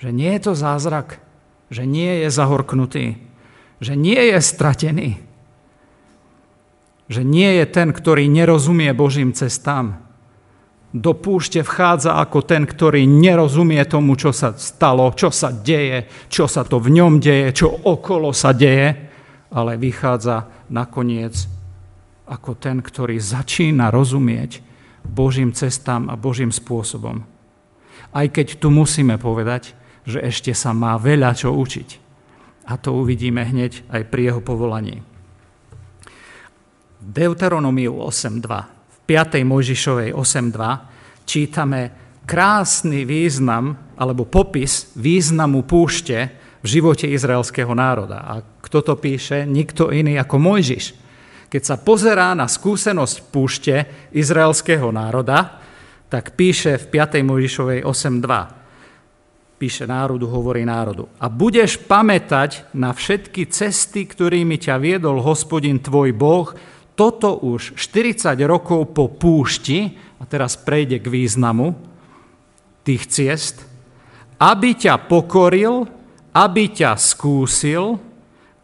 Že 0.00 0.08
nie 0.16 0.32
je 0.32 0.40
to 0.40 0.52
zázrak, 0.56 1.20
že 1.68 1.84
nie 1.84 2.24
je 2.24 2.28
zahorknutý, 2.32 3.31
že 3.82 3.98
nie 3.98 4.30
je 4.30 4.38
stratený. 4.38 5.18
Že 7.10 7.22
nie 7.26 7.50
je 7.58 7.64
ten, 7.66 7.90
ktorý 7.90 8.30
nerozumie 8.30 8.94
Božím 8.94 9.34
cestám. 9.34 9.98
Do 10.94 11.18
púšte 11.18 11.66
vchádza 11.66 12.14
ako 12.20 12.46
ten, 12.46 12.62
ktorý 12.62 13.02
nerozumie 13.08 13.82
tomu, 13.88 14.14
čo 14.14 14.30
sa 14.30 14.54
stalo, 14.54 15.10
čo 15.18 15.34
sa 15.34 15.50
deje, 15.50 16.06
čo 16.30 16.46
sa 16.46 16.62
to 16.62 16.78
v 16.78 16.94
ňom 16.94 17.18
deje, 17.18 17.64
čo 17.64 17.68
okolo 17.72 18.30
sa 18.30 18.54
deje, 18.54 19.10
ale 19.50 19.72
vychádza 19.80 20.68
nakoniec 20.70 21.48
ako 22.28 22.54
ten, 22.54 22.78
ktorý 22.84 23.18
začína 23.18 23.90
rozumieť 23.90 24.62
Božím 25.02 25.50
cestám 25.50 26.06
a 26.06 26.14
Božím 26.14 26.54
spôsobom. 26.54 27.26
Aj 28.12 28.26
keď 28.28 28.62
tu 28.62 28.70
musíme 28.70 29.18
povedať, 29.18 29.74
že 30.06 30.22
ešte 30.22 30.52
sa 30.54 30.70
má 30.70 30.94
veľa 31.00 31.34
čo 31.34 31.50
učiť. 31.56 32.01
A 32.72 32.80
to 32.80 32.96
uvidíme 32.96 33.44
hneď 33.44 33.84
aj 33.92 34.08
pri 34.08 34.32
jeho 34.32 34.40
povolaní. 34.40 35.04
V 37.04 37.08
Deuteronomiu 37.12 38.00
8.2, 38.00 38.48
v 38.72 38.98
5. 39.04 39.44
Mojžišovej 39.44 40.16
8.2 40.16 41.28
čítame 41.28 41.80
krásny 42.24 43.04
význam 43.04 43.92
alebo 44.00 44.24
popis 44.24 44.88
významu 44.96 45.68
púšte 45.68 46.32
v 46.64 46.66
živote 46.80 47.04
izraelského 47.12 47.76
národa. 47.76 48.24
A 48.24 48.40
kto 48.40 48.80
to 48.80 48.94
píše? 48.96 49.44
Nikto 49.44 49.92
iný 49.92 50.16
ako 50.16 50.40
Mojžiš. 50.40 50.96
Keď 51.52 51.62
sa 51.68 51.76
pozerá 51.76 52.32
na 52.32 52.48
skúsenosť 52.48 53.16
púšte 53.28 53.74
izraelského 54.16 54.88
národa, 54.88 55.60
tak 56.08 56.32
píše 56.40 56.80
v 56.80 56.84
5. 56.88 57.20
Mojžišovej 57.20 57.84
8.2 57.84 58.61
píše 59.62 59.86
národu, 59.86 60.26
hovorí 60.26 60.66
národu. 60.66 61.06
A 61.22 61.30
budeš 61.30 61.78
pamätať 61.78 62.66
na 62.74 62.90
všetky 62.90 63.46
cesty, 63.46 64.10
ktorými 64.10 64.58
ťa 64.58 64.74
viedol 64.82 65.22
hospodin 65.22 65.78
tvoj 65.78 66.10
Boh, 66.10 66.50
toto 66.98 67.38
už 67.38 67.78
40 67.78 68.34
rokov 68.42 68.90
po 68.90 69.06
púšti, 69.06 69.94
a 70.18 70.26
teraz 70.26 70.58
prejde 70.58 70.98
k 70.98 71.06
významu 71.06 71.78
tých 72.82 73.06
ciest, 73.06 73.62
aby 74.42 74.74
ťa 74.74 75.06
pokoril, 75.06 75.86
aby 76.34 76.66
ťa 76.66 76.98
skúsil, 76.98 78.02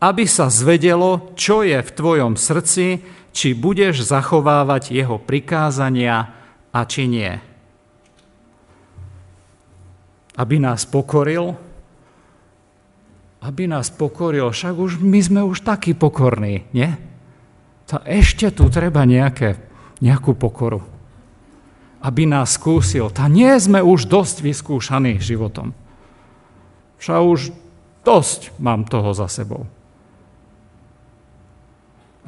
aby 0.03 0.27
sa 0.27 0.51
zvedelo, 0.51 1.31
čo 1.39 1.63
je 1.63 1.79
v 1.79 1.95
tvojom 1.95 2.35
srdci, 2.35 3.07
či 3.31 3.55
budeš 3.55 4.03
zachovávať 4.03 4.91
jeho 4.91 5.23
prikázania 5.23 6.35
a 6.75 6.81
či 6.83 7.07
nie 7.07 7.48
aby 10.39 10.63
nás 10.63 10.87
pokoril, 10.87 11.59
aby 13.43 13.71
nás 13.71 13.91
pokoril, 13.91 14.51
však 14.51 14.75
už 14.79 14.93
my 15.03 15.19
sme 15.23 15.41
už 15.43 15.67
takí 15.67 15.95
pokorní, 15.95 16.67
nie? 16.71 16.91
To 17.91 17.99
ešte 18.07 18.51
tu 18.55 18.71
treba 18.71 19.03
nejaké, 19.03 19.59
nejakú 19.99 20.39
pokoru. 20.39 20.83
Aby 21.99 22.31
nás 22.31 22.55
skúsil. 22.55 23.11
Tá 23.11 23.27
nie 23.27 23.51
sme 23.59 23.83
už 23.83 24.07
dosť 24.07 24.47
vyskúšaní 24.47 25.19
životom. 25.19 25.75
Však 27.03 27.19
už 27.19 27.41
dosť 28.07 28.55
mám 28.63 28.87
toho 28.87 29.11
za 29.15 29.27
sebou. 29.27 29.67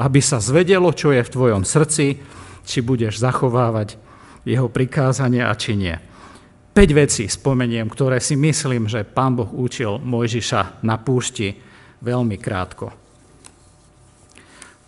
Aby 0.00 0.18
sa 0.24 0.40
zvedelo, 0.40 0.90
čo 0.96 1.12
je 1.14 1.22
v 1.22 1.32
tvojom 1.34 1.62
srdci, 1.62 2.18
či 2.64 2.78
budeš 2.80 3.20
zachovávať 3.20 4.00
jeho 4.48 4.72
prikázania 4.72 5.52
a 5.52 5.54
či 5.54 5.76
nie. 5.76 6.00
5 6.70 6.94
vecí 6.94 7.26
spomeniem, 7.26 7.90
ktoré 7.90 8.22
si 8.22 8.38
myslím, 8.38 8.86
že 8.86 9.02
pán 9.02 9.34
Boh 9.34 9.50
učil 9.50 9.98
Mojžiša 9.98 10.86
na 10.86 10.94
púšti 11.02 11.58
veľmi 11.98 12.38
krátko. 12.38 12.94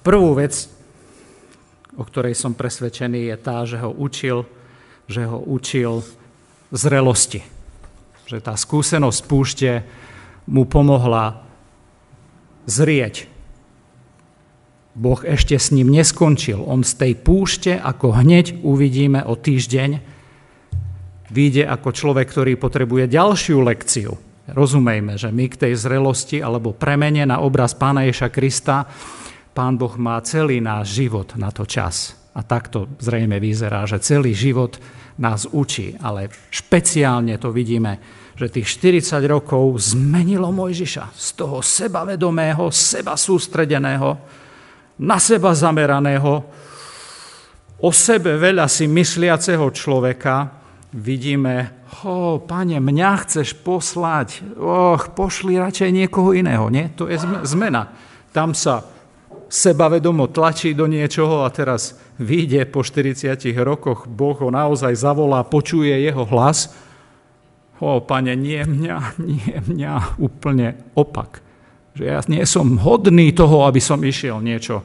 Prvú 0.02 0.38
vec, 0.38 0.70
o 1.98 2.02
ktorej 2.06 2.38
som 2.38 2.54
presvedčený, 2.54 3.34
je 3.34 3.36
tá, 3.38 3.66
že 3.66 3.82
ho 3.82 3.90
učil, 3.90 4.46
že 5.10 5.26
ho 5.26 5.42
učil 5.42 6.06
zrelosti. 6.70 7.42
Že 8.30 8.38
tá 8.46 8.54
skúsenosť 8.54 9.20
púšte 9.26 9.70
mu 10.46 10.66
pomohla 10.66 11.42
zrieť. 12.66 13.26
Boh 14.94 15.18
ešte 15.24 15.58
s 15.58 15.74
ním 15.74 15.90
neskončil. 15.90 16.62
On 16.62 16.86
z 16.86 16.94
tej 16.94 17.12
púšte, 17.18 17.74
ako 17.74 18.22
hneď 18.22 18.62
uvidíme 18.62 19.24
o 19.26 19.34
týždeň, 19.34 20.11
vyjde 21.32 21.64
ako 21.64 21.88
človek, 21.90 22.28
ktorý 22.28 22.60
potrebuje 22.60 23.08
ďalšiu 23.08 23.58
lekciu. 23.64 24.12
Rozumejme, 24.52 25.16
že 25.16 25.32
my 25.32 25.48
k 25.48 25.66
tej 25.66 25.74
zrelosti 25.80 26.44
alebo 26.44 26.76
premene 26.76 27.24
na 27.24 27.40
obraz 27.40 27.72
Pána 27.72 28.04
Ježa 28.04 28.28
Krista, 28.28 28.84
Pán 29.52 29.76
Boh 29.76 29.92
má 30.00 30.20
celý 30.24 30.60
náš 30.60 30.96
život 30.96 31.36
na 31.36 31.52
to 31.52 31.64
čas. 31.68 32.16
A 32.32 32.40
takto 32.40 32.88
zrejme 32.96 33.36
vyzerá, 33.36 33.84
že 33.84 34.00
celý 34.00 34.32
život 34.32 34.80
nás 35.20 35.44
učí, 35.44 35.92
ale 36.00 36.32
špeciálne 36.48 37.36
to 37.36 37.52
vidíme, 37.52 38.00
že 38.32 38.48
tých 38.48 38.80
40 38.80 39.20
rokov 39.28 39.92
zmenilo 39.92 40.48
Mojžiša 40.48 41.12
z 41.12 41.28
toho 41.36 41.60
sebavedomého, 41.60 42.72
seba 42.72 43.12
sústredeného, 43.12 44.16
na 45.04 45.20
seba 45.20 45.52
zameraného, 45.52 46.32
o 47.82 47.90
sebe 47.90 48.40
veľa 48.40 48.64
si 48.70 48.88
mysliaceho 48.88 49.68
človeka, 49.68 50.61
vidíme, 50.92 51.72
ho, 52.04 52.36
pane, 52.38 52.76
mňa 52.76 53.12
chceš 53.24 53.56
poslať, 53.64 54.44
och, 54.60 55.16
pošli 55.16 55.56
radšej 55.56 55.90
niekoho 55.92 56.36
iného, 56.36 56.68
nie? 56.68 56.92
To 57.00 57.08
je 57.08 57.16
zmena. 57.48 57.88
Tam 58.32 58.52
sa 58.52 58.84
sebavedomo 59.52 60.32
tlačí 60.32 60.72
do 60.72 60.88
niečoho 60.88 61.44
a 61.44 61.52
teraz 61.52 61.96
vyjde 62.16 62.64
po 62.68 62.84
40 62.84 63.36
rokoch, 63.60 64.08
Boh 64.08 64.36
ho 64.36 64.48
naozaj 64.48 64.96
zavolá, 64.96 65.44
počuje 65.44 65.92
jeho 65.92 66.24
hlas. 66.28 66.72
O, 67.82 68.00
pane, 68.00 68.36
nie 68.36 68.62
mňa, 68.62 68.96
nie 69.20 69.56
mňa, 69.58 70.20
úplne 70.20 70.76
opak. 70.96 71.44
Že 71.92 72.04
ja 72.08 72.20
nie 72.28 72.44
som 72.48 72.80
hodný 72.80 73.36
toho, 73.36 73.68
aby 73.68 73.80
som 73.80 74.00
išiel 74.00 74.40
niečo 74.40 74.80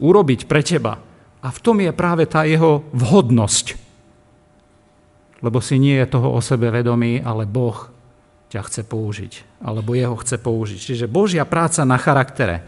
urobiť 0.00 0.48
pre 0.48 0.64
teba. 0.64 0.96
A 1.38 1.48
v 1.52 1.58
tom 1.60 1.76
je 1.84 1.92
práve 1.92 2.24
tá 2.24 2.48
jeho 2.48 2.88
vhodnosť. 2.96 3.87
Lebo 5.38 5.62
si 5.62 5.78
nie 5.78 5.94
je 6.02 6.10
toho 6.10 6.34
o 6.34 6.40
sebe 6.42 6.70
vedomý, 6.74 7.22
ale 7.22 7.46
Boh 7.46 7.90
ťa 8.50 8.60
chce 8.64 8.82
použiť. 8.82 9.32
Alebo 9.62 9.94
jeho 9.94 10.16
chce 10.18 10.36
použiť. 10.40 10.78
Čiže 10.78 11.06
Božia 11.06 11.46
práca 11.46 11.86
na 11.86 12.00
charaktere 12.00 12.64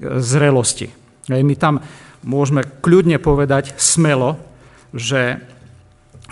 zrelosti. 0.00 0.92
My 1.28 1.54
tam 1.58 1.82
môžeme 2.22 2.62
kľudne 2.62 3.18
povedať 3.18 3.74
smelo, 3.76 4.38
že 4.94 5.42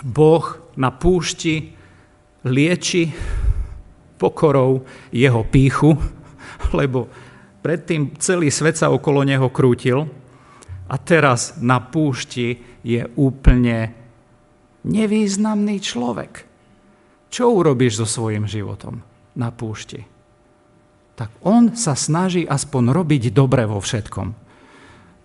Boh 0.01 0.57
na 0.79 0.91
púšti 0.91 1.75
lieči 2.45 3.11
pokorou 4.15 4.85
jeho 5.11 5.41
píchu, 5.43 5.97
lebo 6.79 7.09
predtým 7.65 8.15
celý 8.21 8.53
svet 8.53 8.77
sa 8.79 8.93
okolo 8.93 9.25
neho 9.25 9.49
krútil 9.49 10.07
a 10.85 10.95
teraz 11.01 11.57
na 11.57 11.81
púšti 11.81 12.61
je 12.85 13.01
úplne 13.17 14.04
nevýznamný 14.85 15.81
človek. 15.81 16.45
Čo 17.33 17.51
urobíš 17.51 18.05
so 18.05 18.07
svojím 18.07 18.45
životom 18.45 19.01
na 19.35 19.49
púšti? 19.49 20.15
tak 21.15 21.31
on 21.47 21.73
sa 21.73 21.95
snaží 21.95 22.43
aspoň 22.43 22.91
robiť 22.91 23.31
dobre 23.31 23.63
vo 23.63 23.79
všetkom. 23.79 24.35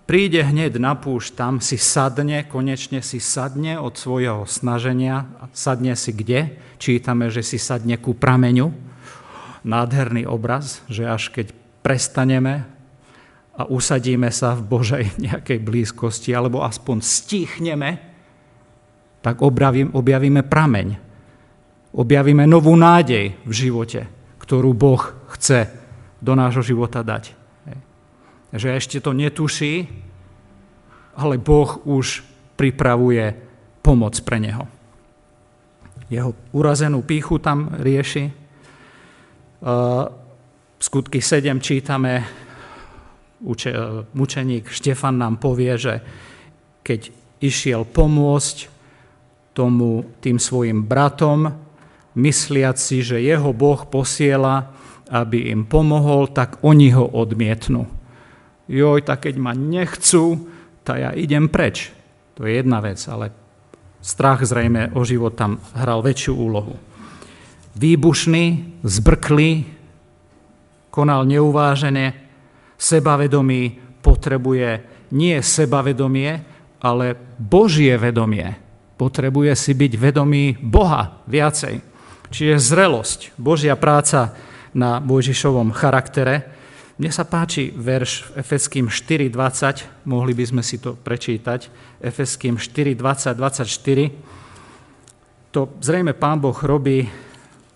Príde 0.06 0.42
hneď 0.42 0.82
na 0.82 0.98
púšť, 0.98 1.38
tam 1.38 1.62
si 1.62 1.78
sadne, 1.78 2.42
konečne 2.46 2.98
si 2.98 3.22
sadne 3.22 3.78
od 3.78 3.94
svojho 3.94 4.42
snaženia. 4.42 5.30
Sadne 5.54 5.94
si 5.94 6.10
kde? 6.10 6.58
Čítame, 6.82 7.30
že 7.30 7.46
si 7.46 7.62
sadne 7.62 7.94
ku 7.94 8.18
prameňu. 8.18 8.74
Nádherný 9.62 10.26
obraz, 10.26 10.82
že 10.90 11.06
až 11.06 11.30
keď 11.30 11.54
prestaneme 11.86 12.66
a 13.54 13.70
usadíme 13.70 14.34
sa 14.34 14.58
v 14.58 14.66
Božej 14.66 15.04
nejakej 15.30 15.62
blízkosti, 15.62 16.34
alebo 16.34 16.66
aspoň 16.66 17.06
stichneme, 17.06 18.09
tak 19.20 19.44
objavíme, 19.44 20.42
prameň. 20.44 20.88
Objavíme 21.90 22.46
novú 22.48 22.72
nádej 22.78 23.36
v 23.44 23.52
živote, 23.52 24.08
ktorú 24.40 24.72
Boh 24.72 25.02
chce 25.36 25.68
do 26.22 26.32
nášho 26.38 26.62
života 26.64 27.04
dať. 27.04 27.36
Že 28.54 28.68
ešte 28.78 28.98
to 29.02 29.10
netuší, 29.12 29.90
ale 31.18 31.36
Boh 31.36 31.82
už 31.84 32.22
pripravuje 32.54 33.34
pomoc 33.82 34.14
pre 34.22 34.38
neho. 34.38 34.64
Jeho 36.10 36.34
urazenú 36.54 37.02
píchu 37.02 37.42
tam 37.42 37.74
rieši. 37.76 38.30
V 39.60 40.82
skutky 40.82 41.20
7 41.20 41.60
čítame, 41.60 42.24
mučeník 44.14 44.70
Štefan 44.70 45.20
nám 45.20 45.42
povie, 45.42 45.76
že 45.76 45.94
keď 46.80 47.12
išiel 47.44 47.84
pomôcť 47.84 48.69
tomu, 49.52 50.06
tým 50.22 50.38
svojim 50.38 50.86
bratom, 50.86 51.50
mysliac 52.14 52.78
že 52.78 53.22
jeho 53.22 53.50
Boh 53.54 53.82
posiela 53.86 54.74
aby 55.10 55.50
im 55.50 55.66
pomohol, 55.66 56.30
tak 56.30 56.62
oni 56.62 56.94
ho 56.94 57.02
odmietnú. 57.02 57.90
Joj, 58.70 59.02
tak 59.02 59.26
keď 59.26 59.34
ma 59.42 59.50
nechcú, 59.50 60.46
tak 60.86 60.96
ja 61.02 61.10
idem 61.10 61.50
preč. 61.50 61.90
To 62.38 62.46
je 62.46 62.62
jedna 62.62 62.78
vec, 62.78 63.02
ale 63.10 63.34
strach 63.98 64.46
zrejme 64.46 64.94
o 64.94 65.02
život 65.02 65.34
tam 65.34 65.58
hral 65.74 66.06
väčšiu 66.06 66.32
úlohu. 66.38 66.78
Výbušný, 67.74 68.78
zbrklý, 68.86 69.66
konal 70.94 71.26
neuvážene, 71.26 72.14
sebavedomý 72.78 73.82
potrebuje 74.00 74.86
nie 75.10 75.36
sebavedomie, 75.42 76.46
ale 76.80 77.18
Božie 77.36 77.98
vedomie. 77.98 78.69
Potrebuje 79.00 79.56
si 79.56 79.72
byť 79.72 79.92
vedomý 79.96 80.60
Boha 80.60 81.24
viacej. 81.24 81.80
Čiže 82.28 82.60
zrelosť, 82.60 83.32
Božia 83.40 83.72
práca 83.72 84.36
na 84.76 85.00
Mojžišovom 85.00 85.72
charaktere. 85.72 86.44
Mne 87.00 87.08
sa 87.08 87.24
páči 87.24 87.72
verš 87.72 88.36
Efeským 88.36 88.92
4.20, 88.92 90.04
mohli 90.04 90.36
by 90.36 90.44
sme 90.44 90.60
si 90.60 90.76
to 90.76 91.00
prečítať, 91.00 91.72
Efeským 92.04 92.60
4.20, 92.60 93.40
24. 93.40 95.56
To 95.56 95.72
zrejme 95.80 96.12
Pán 96.12 96.44
Boh 96.44 96.60
robí 96.60 97.08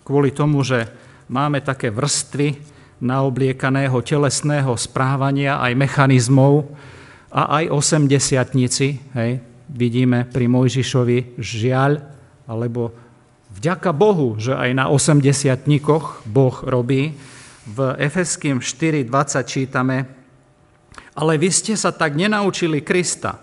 kvôli 0.05 0.29
tomu, 0.29 0.61
že 0.61 0.85
máme 1.25 1.65
také 1.65 1.89
vrstvy 1.89 2.53
naobliekaného 3.01 3.97
telesného 4.05 4.77
správania, 4.77 5.57
aj 5.57 5.73
mechanizmov 5.73 6.69
a 7.33 7.59
aj 7.59 7.73
osemdesiatnici. 7.73 9.01
Hej, 9.17 9.54
vidíme 9.69 10.27
pri 10.27 10.45
Mojžišovi 10.49 11.39
žiaľ, 11.41 12.01
alebo 12.45 12.93
Vďaka 13.55 13.95
Bohu, 13.95 14.35
že 14.35 14.51
aj 14.51 14.71
na 14.75 14.91
80 14.91 15.63
Boh 16.27 16.55
robí. 16.67 17.15
V 17.65 17.79
Efeským 17.97 18.61
4.20 18.61 19.09
čítame, 19.47 20.05
ale 21.17 21.33
vy 21.39 21.49
ste 21.49 21.73
sa 21.73 21.89
tak 21.89 22.13
nenaučili 22.13 22.85
Krista, 22.85 23.41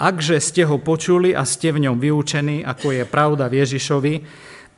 akže 0.00 0.40
ste 0.40 0.64
ho 0.64 0.80
počuli 0.80 1.36
a 1.36 1.44
ste 1.44 1.68
v 1.68 1.84
ňom 1.84 2.00
vyučení, 2.00 2.64
ako 2.64 2.94
je 2.96 3.04
pravda 3.04 3.52
v 3.52 3.60
Ježišovi, 3.60 4.14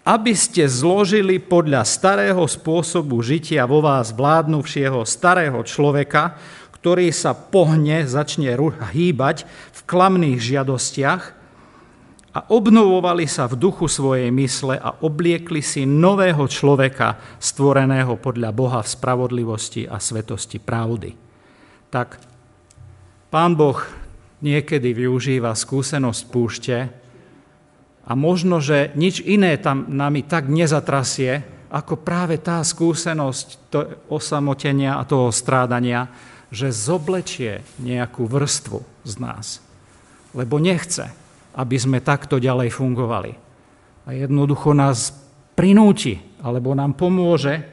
aby 0.02 0.34
ste 0.34 0.66
zložili 0.66 1.38
podľa 1.38 1.86
starého 1.86 2.42
spôsobu 2.42 3.22
žitia 3.22 3.70
vo 3.70 3.78
vás 3.86 4.10
vládnuvšieho 4.10 5.06
starého 5.06 5.62
človeka, 5.62 6.34
ktorý 6.82 7.14
sa 7.14 7.30
pohne, 7.30 8.02
začne 8.10 8.58
hýbať 8.90 9.46
v 9.70 9.80
klamných 9.86 10.42
žiadostiach, 10.42 11.22
a 12.32 12.48
obnovovali 12.48 13.28
sa 13.28 13.44
v 13.44 13.60
duchu 13.60 13.92
svojej 13.92 14.32
mysle 14.32 14.80
a 14.80 14.96
obliekli 15.04 15.60
si 15.60 15.84
nového 15.84 16.48
človeka, 16.48 17.20
stvoreného 17.36 18.16
podľa 18.16 18.50
Boha 18.56 18.80
v 18.80 18.88
spravodlivosti 18.88 19.84
a 19.84 20.00
svetosti 20.00 20.56
pravdy. 20.56 21.12
Tak 21.92 22.16
Pán 23.28 23.52
Boh 23.52 23.76
niekedy 24.40 24.96
využíva 24.96 25.52
skúsenosť 25.52 26.22
púšte 26.32 26.76
a 28.08 28.12
možno, 28.16 28.64
že 28.64 28.96
nič 28.96 29.20
iné 29.20 29.60
tam 29.60 29.92
nami 29.92 30.24
tak 30.24 30.48
nezatrasie, 30.48 31.44
ako 31.68 32.00
práve 32.00 32.40
tá 32.40 32.64
skúsenosť 32.64 33.46
to 33.68 33.80
osamotenia 34.08 34.96
a 34.96 35.04
toho 35.04 35.28
strádania, 35.28 36.31
že 36.52 36.68
zoblečie 36.68 37.64
nejakú 37.80 38.28
vrstvu 38.28 38.84
z 39.08 39.14
nás. 39.16 39.64
Lebo 40.36 40.60
nechce, 40.60 41.08
aby 41.56 41.76
sme 41.80 42.04
takto 42.04 42.36
ďalej 42.36 42.68
fungovali. 42.76 43.32
A 44.04 44.12
jednoducho 44.12 44.76
nás 44.76 45.16
prinúti, 45.56 46.20
alebo 46.44 46.76
nám 46.76 46.92
pomôže 46.92 47.64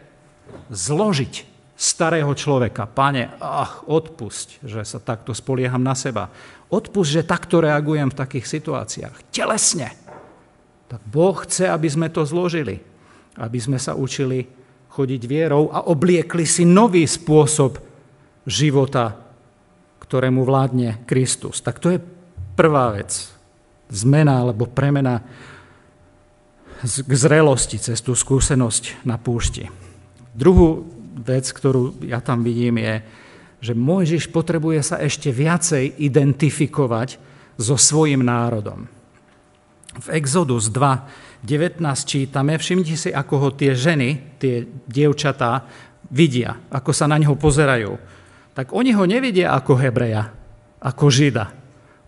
zložiť 0.72 1.44
starého 1.76 2.32
človeka. 2.32 2.88
Pane, 2.88 3.36
ach, 3.40 3.84
odpusť, 3.84 4.64
že 4.64 4.84
sa 4.88 5.00
takto 5.04 5.36
spolieham 5.36 5.84
na 5.84 5.96
seba. 5.96 6.32
Odpusť, 6.72 7.10
že 7.20 7.28
takto 7.28 7.60
reagujem 7.60 8.12
v 8.12 8.20
takých 8.20 8.48
situáciách. 8.48 9.16
Telesne. 9.32 9.92
Tak 10.88 11.04
Boh 11.04 11.36
chce, 11.44 11.68
aby 11.68 11.88
sme 11.92 12.08
to 12.08 12.24
zložili. 12.24 12.80
Aby 13.36 13.60
sme 13.60 13.80
sa 13.80 13.96
učili 13.96 14.48
chodiť 14.92 15.22
vierou 15.28 15.72
a 15.72 15.88
obliekli 15.88 16.44
si 16.44 16.68
nový 16.68 17.08
spôsob 17.08 17.89
života, 18.48 19.18
ktorému 20.04 20.44
vládne 20.44 21.04
Kristus. 21.06 21.60
Tak 21.62 21.80
to 21.80 21.94
je 21.94 22.00
prvá 22.56 22.96
vec, 22.96 23.12
zmena 23.90 24.42
alebo 24.42 24.70
premena 24.70 25.22
k 26.80 27.12
zrelosti 27.12 27.76
cez 27.76 28.00
tú 28.00 28.16
skúsenosť 28.16 29.04
na 29.04 29.20
púšti. 29.20 29.68
Druhú 30.32 30.88
vec, 31.20 31.52
ktorú 31.52 32.08
ja 32.08 32.24
tam 32.24 32.40
vidím, 32.42 32.80
je, 32.80 32.96
že 33.60 33.74
Mojžiš 33.76 34.32
potrebuje 34.32 34.80
sa 34.80 34.96
ešte 35.04 35.36
viacej 35.36 36.00
identifikovať 36.00 37.20
so 37.60 37.76
svojim 37.76 38.24
národom. 38.24 38.88
V 40.00 40.08
Exodus 40.16 40.72
2, 40.72 41.44
19 41.44 41.84
čítame, 42.08 42.56
všimnite 42.56 42.96
si, 42.96 43.10
ako 43.12 43.36
ho 43.36 43.50
tie 43.52 43.76
ženy, 43.76 44.40
tie 44.40 44.64
dievčatá 44.88 45.68
vidia, 46.08 46.56
ako 46.72 46.96
sa 46.96 47.12
na 47.12 47.20
neho 47.20 47.36
pozerajú. 47.36 48.00
Tak 48.60 48.76
oni 48.76 48.92
ho 48.92 49.08
nevidia 49.08 49.56
ako 49.56 49.80
Hebreja, 49.80 50.28
ako 50.84 51.08
Žida. 51.08 51.48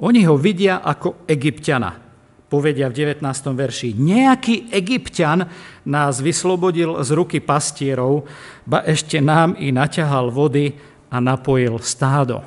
Oni 0.04 0.28
ho 0.28 0.36
vidia 0.36 0.84
ako 0.84 1.24
Egyptiana 1.24 2.12
povedia 2.52 2.92
v 2.92 3.16
19. 3.16 3.24
verši, 3.56 3.96
nejaký 3.96 4.76
egyptian 4.76 5.48
nás 5.88 6.20
vyslobodil 6.20 7.00
z 7.00 7.16
ruky 7.16 7.40
pastierov, 7.40 8.28
ba 8.68 8.84
ešte 8.84 9.24
nám 9.24 9.56
i 9.56 9.72
naťahal 9.72 10.28
vody 10.28 10.76
a 11.08 11.24
napojil 11.24 11.80
stádo. 11.80 12.44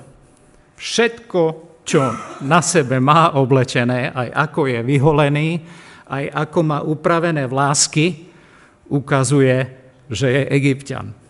Všetko, 0.77 1.41
čo 1.89 2.05
na 2.45 2.61
sebe 2.61 3.01
má 3.01 3.33
oblečené, 3.33 4.13
aj 4.13 4.29
ako 4.53 4.69
je 4.69 4.81
vyholený, 4.85 5.49
aj 6.13 6.25
ako 6.37 6.59
má 6.61 6.85
upravené 6.85 7.49
vlásky, 7.49 8.29
ukazuje, 8.93 9.57
že 10.13 10.29
je 10.29 10.43
egyptian. 10.53 11.24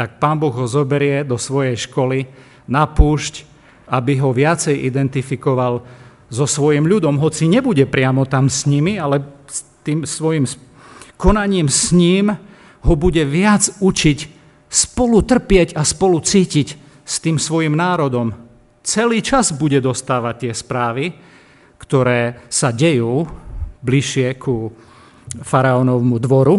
Tak 0.00 0.16
pán 0.16 0.40
Boh 0.40 0.56
ho 0.56 0.64
zoberie 0.64 1.28
do 1.28 1.36
svojej 1.36 1.76
školy 1.76 2.24
na 2.72 2.88
púšť, 2.88 3.44
aby 3.92 4.16
ho 4.16 4.32
viacej 4.32 4.72
identifikoval 4.88 5.84
so 6.32 6.48
svojim 6.48 6.88
ľudom, 6.88 7.20
hoci 7.20 7.44
nebude 7.44 7.84
priamo 7.84 8.24
tam 8.24 8.48
s 8.48 8.64
nimi, 8.64 8.96
ale 8.96 9.20
s 9.44 9.60
tým 9.84 10.08
svojim 10.08 10.48
konaním 11.20 11.68
s 11.68 11.92
ním 11.92 12.32
ho 12.80 12.94
bude 12.96 13.20
viac 13.28 13.68
učiť 13.76 14.18
spolu 14.72 15.20
trpieť 15.20 15.76
a 15.76 15.84
spolu 15.84 16.16
cítiť 16.24 16.68
s 17.04 17.20
tým 17.20 17.36
svojim 17.36 17.76
národom. 17.76 18.32
Celý 18.80 19.20
čas 19.20 19.52
bude 19.52 19.84
dostávať 19.84 20.48
tie 20.48 20.52
správy, 20.56 21.12
ktoré 21.76 22.40
sa 22.48 22.72
dejú 22.72 23.28
bližšie 23.84 24.32
ku 24.40 24.72
faraónovmu 25.44 26.16
dvoru, 26.16 26.56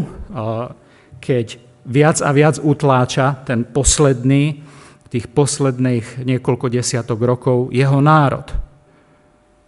keď 1.18 1.71
viac 1.86 2.22
a 2.22 2.30
viac 2.34 2.62
utláča 2.62 3.42
ten 3.46 3.66
posledný, 3.66 4.64
tých 5.12 5.28
posledných 5.28 6.24
niekoľko 6.24 6.72
desiatok 6.72 7.20
rokov, 7.20 7.74
jeho 7.76 8.00
národ 8.00 8.48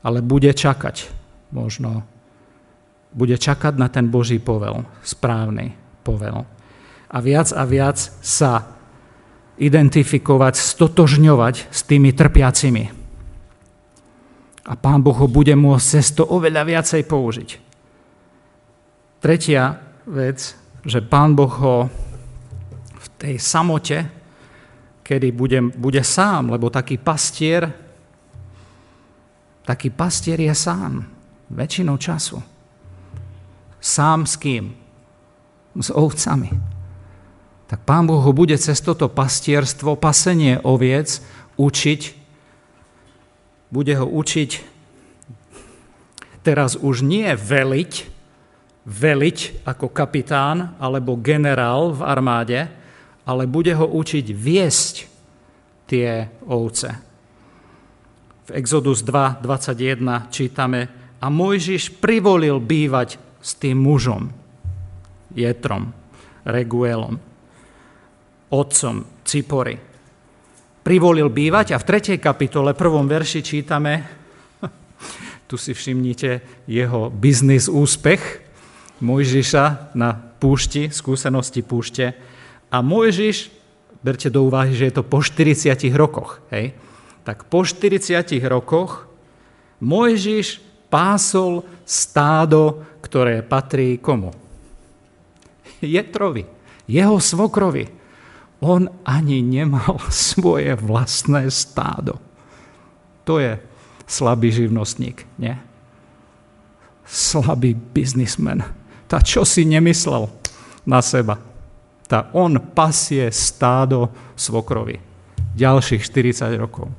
ale 0.03 0.19
bude 0.19 0.51
čakať 0.51 1.07
možno. 1.55 2.03
Bude 3.15 3.39
čakať 3.39 3.79
na 3.79 3.87
ten 3.87 4.11
Boží 4.11 4.37
povel, 4.37 4.83
správny 5.01 5.71
povel. 6.03 6.43
A 7.13 7.17
viac 7.23 7.55
a 7.55 7.63
viac 7.63 7.97
sa 8.19 8.73
identifikovať, 9.55 10.59
stotožňovať 10.59 11.55
s 11.71 11.79
tými 11.87 12.11
trpiacimi. 12.11 12.85
A 14.63 14.73
Pán 14.79 15.05
Boh 15.05 15.15
ho 15.15 15.27
bude 15.29 15.53
môcť 15.53 15.85
cez 15.85 16.11
to 16.17 16.25
oveľa 16.25 16.65
viacej 16.65 17.03
použiť. 17.05 17.49
Tretia 19.21 19.77
vec, 20.09 20.57
že 20.83 20.99
Pán 20.99 21.35
Boh 21.35 21.51
ho 21.51 21.89
v 22.99 23.07
tej 23.17 23.35
samote, 23.39 24.03
kedy 25.03 25.31
bude, 25.31 25.59
bude 25.75 26.03
sám, 26.03 26.51
lebo 26.51 26.71
taký 26.71 26.99
pastier 26.99 27.83
taký 29.63 29.89
pastier 29.89 30.39
je 30.39 30.51
sám, 30.51 31.07
väčšinou 31.47 31.95
času. 31.95 32.43
Sám 33.79 34.27
s 34.27 34.35
kým? 34.35 34.75
S 35.79 35.89
ovcami. 35.89 36.51
Tak 37.67 37.79
Pán 37.87 38.05
Boh 38.05 38.19
ho 38.21 38.31
bude 38.35 38.55
cez 38.59 38.77
toto 38.83 39.09
pastierstvo, 39.09 39.95
pasenie 39.97 40.59
oviec 40.61 41.23
učiť, 41.57 42.01
bude 43.73 43.93
ho 43.97 44.05
učiť 44.05 44.75
teraz 46.43 46.75
už 46.75 47.01
nie 47.01 47.31
veliť, 47.33 48.12
veliť 48.83 49.63
ako 49.63 49.95
kapitán 49.95 50.75
alebo 50.79 51.19
generál 51.19 51.95
v 51.95 52.01
armáde, 52.03 52.59
ale 53.23 53.47
bude 53.47 53.71
ho 53.71 53.87
učiť 53.87 54.25
viesť 54.35 54.95
tie 55.87 56.27
ovce. 56.47 56.89
V 58.43 58.49
Exodus 58.51 59.07
2, 59.07 59.39
21 59.39 60.27
čítame, 60.27 61.03
a 61.23 61.31
Mojžiš 61.31 62.03
privolil 62.03 62.59
bývať 62.59 63.15
s 63.39 63.55
tým 63.55 63.79
mužom, 63.79 64.27
Jetrom, 65.31 65.95
Reguelom, 66.43 67.15
otcom 68.51 68.95
Cipory. 69.23 69.79
Privolil 70.83 71.31
bývať 71.31 71.71
a 71.71 71.79
v 71.79 71.87
3. 71.87 72.19
kapitole, 72.19 72.75
prvom 72.75 73.07
verši 73.07 73.39
čítame, 73.39 74.03
tu 75.47 75.55
si 75.55 75.71
všimnite 75.71 76.67
jeho 76.67 77.07
biznis 77.07 77.71
úspech 77.71 78.42
Mojžiša 79.03 79.93
na 79.99 80.15
púšti, 80.15 80.87
skúsenosti 80.87 81.59
púšte. 81.59 82.15
A 82.71 82.79
Mojžiš, 82.79 83.51
berte 83.99 84.31
do 84.31 84.47
úvahy, 84.47 84.71
že 84.71 84.87
je 84.87 84.95
to 84.95 85.03
po 85.03 85.19
40 85.19 85.75
rokoch, 85.93 86.39
hej, 86.55 86.71
tak 87.27 87.47
po 87.51 87.67
40 87.67 88.23
rokoch 88.47 89.07
Mojžiš 89.83 90.63
pásol 90.87 91.67
stádo, 91.83 92.87
ktoré 93.03 93.43
patrí 93.43 93.99
komu? 93.99 94.31
Jetrovi, 95.83 96.47
jeho 96.87 97.19
svokrovi. 97.19 97.91
On 98.63 98.87
ani 99.03 99.43
nemal 99.43 99.99
svoje 100.11 100.75
vlastné 100.79 101.51
stádo. 101.51 102.19
To 103.27 103.39
je 103.39 103.59
slabý 104.07 104.51
živnostník, 104.51 105.27
nie? 105.39 105.55
Slabý 107.03 107.75
biznismen. 107.75 108.82
Tá 109.13 109.21
čo 109.21 109.45
si 109.45 109.61
nemyslel 109.61 110.25
na 110.89 111.05
seba. 111.05 111.37
Tá 112.09 112.33
on 112.33 112.57
pasie 112.73 113.29
stádo 113.29 114.09
svokrovi. 114.33 114.97
Ďalších 115.53 116.01
40 116.01 116.57
rokov 116.57 116.89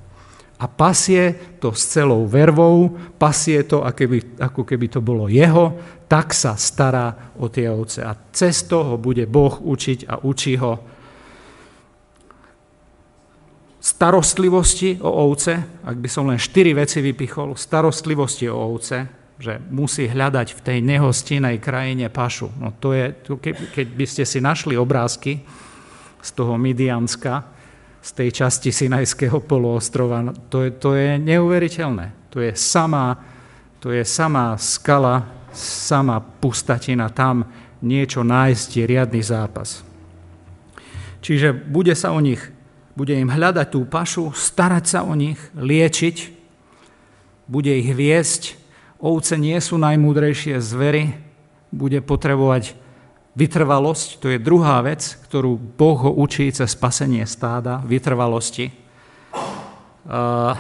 a 0.55 0.71
pasie 0.71 1.59
to 1.59 1.75
s 1.75 1.93
celou 1.93 2.25
vervou, 2.31 2.89
pasie 3.19 3.67
to, 3.67 3.83
ako 4.39 4.63
keby 4.63 4.87
to 4.87 5.03
bolo 5.03 5.27
jeho, 5.27 5.75
tak 6.07 6.31
sa 6.31 6.55
stará 6.55 7.35
o 7.37 7.51
tie 7.51 7.67
ovce. 7.67 8.07
A 8.07 8.15
cez 8.31 8.63
to 8.65 8.81
ho 8.81 8.95
bude 8.95 9.27
Boh 9.27 9.61
učiť 9.61 10.07
a 10.07 10.23
učí 10.23 10.55
ho 10.63 10.81
starostlivosti 13.83 15.03
o 15.05 15.11
ovce, 15.29 15.85
ak 15.85 15.97
by 16.01 16.09
som 16.09 16.31
len 16.31 16.41
štyri 16.41 16.73
veci 16.73 17.05
vypichol, 17.05 17.59
starostlivosti 17.59 18.49
o 18.49 18.57
ovce, 18.57 19.24
že 19.39 19.59
musí 19.71 20.07
hľadať 20.07 20.55
v 20.55 20.61
tej 20.63 20.79
nehostinej 20.83 21.59
krajine 21.59 22.07
pašu. 22.07 22.55
No 22.59 22.71
to 22.79 22.95
je, 22.95 23.11
keď 23.75 23.87
by 23.91 24.07
ste 24.07 24.23
si 24.23 24.39
našli 24.39 24.79
obrázky 24.79 25.43
z 26.23 26.31
toho 26.33 26.55
Midianska, 26.55 27.43
z 28.05 28.11
tej 28.13 28.29
časti 28.45 28.71
Sinajského 28.71 29.41
poloostrova. 29.43 30.21
No, 30.21 30.33
to 30.53 30.69
je, 30.69 30.71
to 30.77 30.93
je 30.95 31.17
neuveriteľné. 31.19 32.31
To 32.31 32.45
je 32.45 32.53
samá, 32.53 33.17
to 33.81 33.91
je 33.91 34.05
samá 34.05 34.61
skala, 34.61 35.25
samá 35.57 36.21
pustatina. 36.21 37.09
Tam 37.09 37.49
niečo 37.81 38.21
nájsť 38.21 38.69
je 38.77 38.85
riadny 38.85 39.23
zápas. 39.25 39.81
Čiže 41.25 41.57
bude 41.57 41.97
sa 41.97 42.13
o 42.13 42.21
nich, 42.21 42.45
bude 42.93 43.17
im 43.17 43.33
hľadať 43.33 43.73
tú 43.73 43.89
pašu, 43.89 44.37
starať 44.37 44.85
sa 44.85 45.01
o 45.09 45.17
nich, 45.17 45.41
liečiť, 45.57 46.17
bude 47.49 47.73
ich 47.73 47.89
viesť. 47.89 48.64
Ovce 49.05 49.37
nie 49.37 49.61
sú 49.61 49.77
najmúdrejšie 49.77 50.57
zvery, 50.65 51.21
bude 51.69 52.01
potrebovať 52.01 52.73
Vytrvalosť, 53.35 54.23
to 54.23 54.31
je 54.31 54.39
druhá 54.39 54.79
vec, 54.87 55.19
ktorú 55.27 55.59
Boh 55.59 55.99
ho 56.07 56.11
učí 56.23 56.47
cez 56.55 56.71
spasenie 56.71 57.27
stáda, 57.27 57.83
vytrvalosti. 57.83 58.71
Uh, 60.07 60.55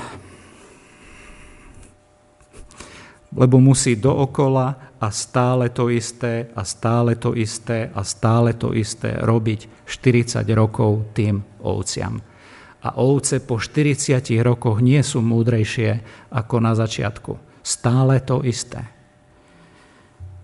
lebo 3.30 3.62
musí 3.62 3.94
dookola 3.94 4.98
a 4.98 5.06
stále 5.14 5.70
to 5.70 5.86
isté 5.86 6.50
a 6.50 6.66
stále 6.66 7.14
to 7.14 7.38
isté 7.38 7.94
a 7.94 8.02
stále 8.02 8.58
to 8.58 8.74
isté 8.74 9.22
robiť 9.22 9.86
40 9.86 10.42
rokov 10.58 11.14
tým 11.14 11.46
ovciam. 11.62 12.18
A 12.82 12.98
ovce 12.98 13.38
po 13.38 13.62
40 13.62 14.18
rokoch 14.42 14.82
nie 14.82 14.98
sú 15.06 15.22
múdrejšie 15.22 16.02
ako 16.34 16.58
na 16.58 16.74
začiatku. 16.74 17.38
Stále 17.64 18.20
to 18.20 18.44
isté. 18.44 18.84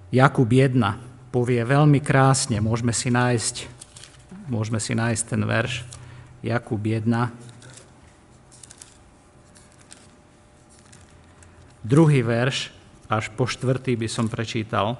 Jakub 0.08 0.48
1, 0.48 0.72
povie 1.28 1.60
veľmi 1.60 2.00
krásne, 2.00 2.58
môžeme 2.64 2.96
si 2.96 3.12
nájsť, 3.12 3.68
môžeme 4.48 4.80
si 4.80 4.96
nájsť 4.96 5.22
ten 5.28 5.44
verš 5.44 5.84
Jakub 6.40 6.80
1. 6.80 7.04
Druhý 11.84 12.24
verš, 12.24 12.72
až 13.12 13.28
po 13.36 13.44
štvrtý 13.44 14.00
by 14.00 14.08
som 14.08 14.32
prečítal. 14.32 14.96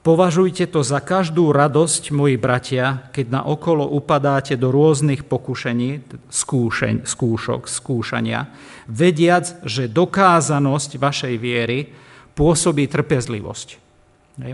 Považujte 0.00 0.64
to 0.64 0.80
za 0.80 1.04
každú 1.04 1.52
radosť, 1.52 2.08
moji 2.16 2.40
bratia, 2.40 3.12
keď 3.12 3.26
na 3.36 3.40
okolo 3.44 3.84
upadáte 3.84 4.56
do 4.56 4.72
rôznych 4.72 5.28
pokušení, 5.28 6.00
skúšeň, 6.32 7.04
skúšok, 7.04 7.68
skúšania, 7.68 8.48
vediac, 8.88 9.60
že 9.68 9.92
dokázanosť 9.92 10.96
vašej 10.96 11.34
viery 11.36 11.92
pôsobí 12.32 12.88
trpezlivosť. 12.88 13.76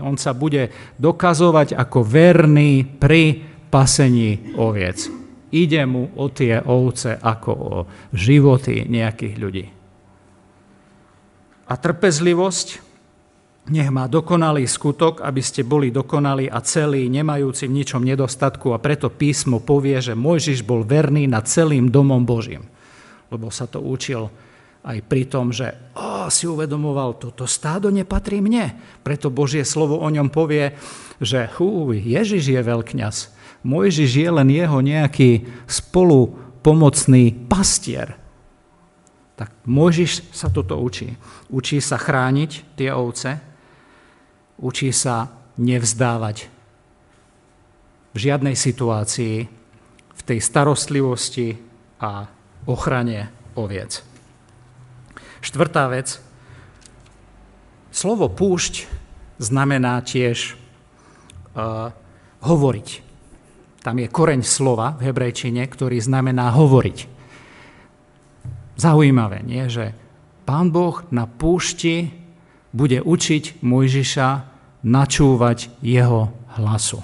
On 0.03 0.19
sa 0.19 0.35
bude 0.35 0.67
dokazovať 0.99 1.79
ako 1.79 2.03
verný 2.03 2.83
pri 2.83 3.39
pasení 3.71 4.51
oviec. 4.59 5.07
Ide 5.55 5.87
mu 5.87 6.11
o 6.19 6.27
tie 6.27 6.59
ovce 6.59 7.15
ako 7.15 7.51
o 7.55 7.75
životy 8.11 8.83
nejakých 8.83 9.35
ľudí. 9.39 9.65
A 11.71 11.73
trpezlivosť 11.79 12.86
nech 13.67 13.91
má 13.91 14.07
dokonalý 14.07 14.63
skutok, 14.63 15.19
aby 15.23 15.43
ste 15.43 15.67
boli 15.67 15.91
dokonali 15.91 16.47
a 16.47 16.63
celí, 16.63 17.11
nemajúci 17.11 17.67
v 17.67 17.83
ničom 17.83 18.03
nedostatku. 18.03 18.71
A 18.71 18.79
preto 18.79 19.11
písmo 19.11 19.59
povie, 19.59 19.99
že 19.99 20.15
Mojžiš 20.15 20.63
bol 20.63 20.87
verný 20.87 21.27
nad 21.27 21.47
celým 21.47 21.91
domom 21.91 22.23
Božím. 22.23 22.63
Lebo 23.27 23.51
sa 23.51 23.67
to 23.67 23.83
učil 23.83 24.31
aj 24.87 25.03
pri 25.03 25.27
tom, 25.27 25.51
že 25.51 25.75
oh, 25.99 26.31
si 26.31 26.47
uvedomoval, 26.47 27.19
toto 27.19 27.43
stádo 27.43 27.91
nepatrí 27.91 28.39
mne. 28.39 28.71
Preto 29.03 29.27
Božie 29.27 29.67
slovo 29.67 29.99
o 29.99 30.07
ňom 30.07 30.31
povie, 30.31 30.79
že 31.19 31.51
hú, 31.59 31.91
Ježiš 31.91 32.55
je 32.55 32.61
veľkňaz. 32.63 33.15
Mojžiš 33.67 34.11
je 34.15 34.29
len 34.31 34.47
jeho 34.47 34.79
nejaký 34.79 35.43
spolupomocný 35.67 37.51
pastier. 37.51 38.15
Tak 39.35 39.67
Mojžiš 39.67 40.31
sa 40.31 40.47
toto 40.47 40.79
učí. 40.79 41.19
Učí 41.51 41.83
sa 41.83 41.99
chrániť 41.99 42.79
tie 42.79 42.89
ovce, 42.95 43.46
Učí 44.57 44.89
sa 44.89 45.29
nevzdávať 45.61 46.49
v 48.13 48.17
žiadnej 48.17 48.57
situácii, 48.57 49.35
v 50.17 50.21
tej 50.25 50.39
starostlivosti 50.41 51.53
a 52.01 52.25
ochrane 52.65 53.29
oviec. 53.53 54.01
Štvrtá 55.45 55.85
vec. 55.93 56.17
Slovo 57.93 58.29
púšť 58.29 58.89
znamená 59.37 60.01
tiež 60.01 60.57
uh, 61.53 61.93
hovoriť. 62.41 62.89
Tam 63.85 63.95
je 64.01 64.09
koreň 64.09 64.41
slova 64.41 64.97
v 64.97 65.09
hebrejčine, 65.09 65.61
ktorý 65.63 66.01
znamená 66.01 66.51
hovoriť. 66.51 66.97
Zaujímavé, 68.77 69.41
nie? 69.45 69.65
že 69.69 69.93
pán 70.45 70.69
Boh 70.69 71.01
na 71.09 71.25
púšti 71.25 72.26
bude 72.71 72.99
učiť 73.03 73.63
Mojžiša 73.63 74.29
načúvať 74.83 75.71
jeho 75.83 76.31
hlasu. 76.59 76.99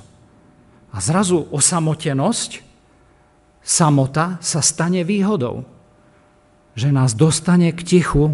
A 0.93 0.97
zrazu 1.01 1.49
osamotenosť, 1.49 2.61
samota 3.66 4.38
sa 4.43 4.61
stane 4.61 5.01
výhodou. 5.01 5.66
Že 6.74 6.89
nás 6.93 7.14
dostane 7.18 7.70
k 7.74 7.82
tichu, 7.82 8.34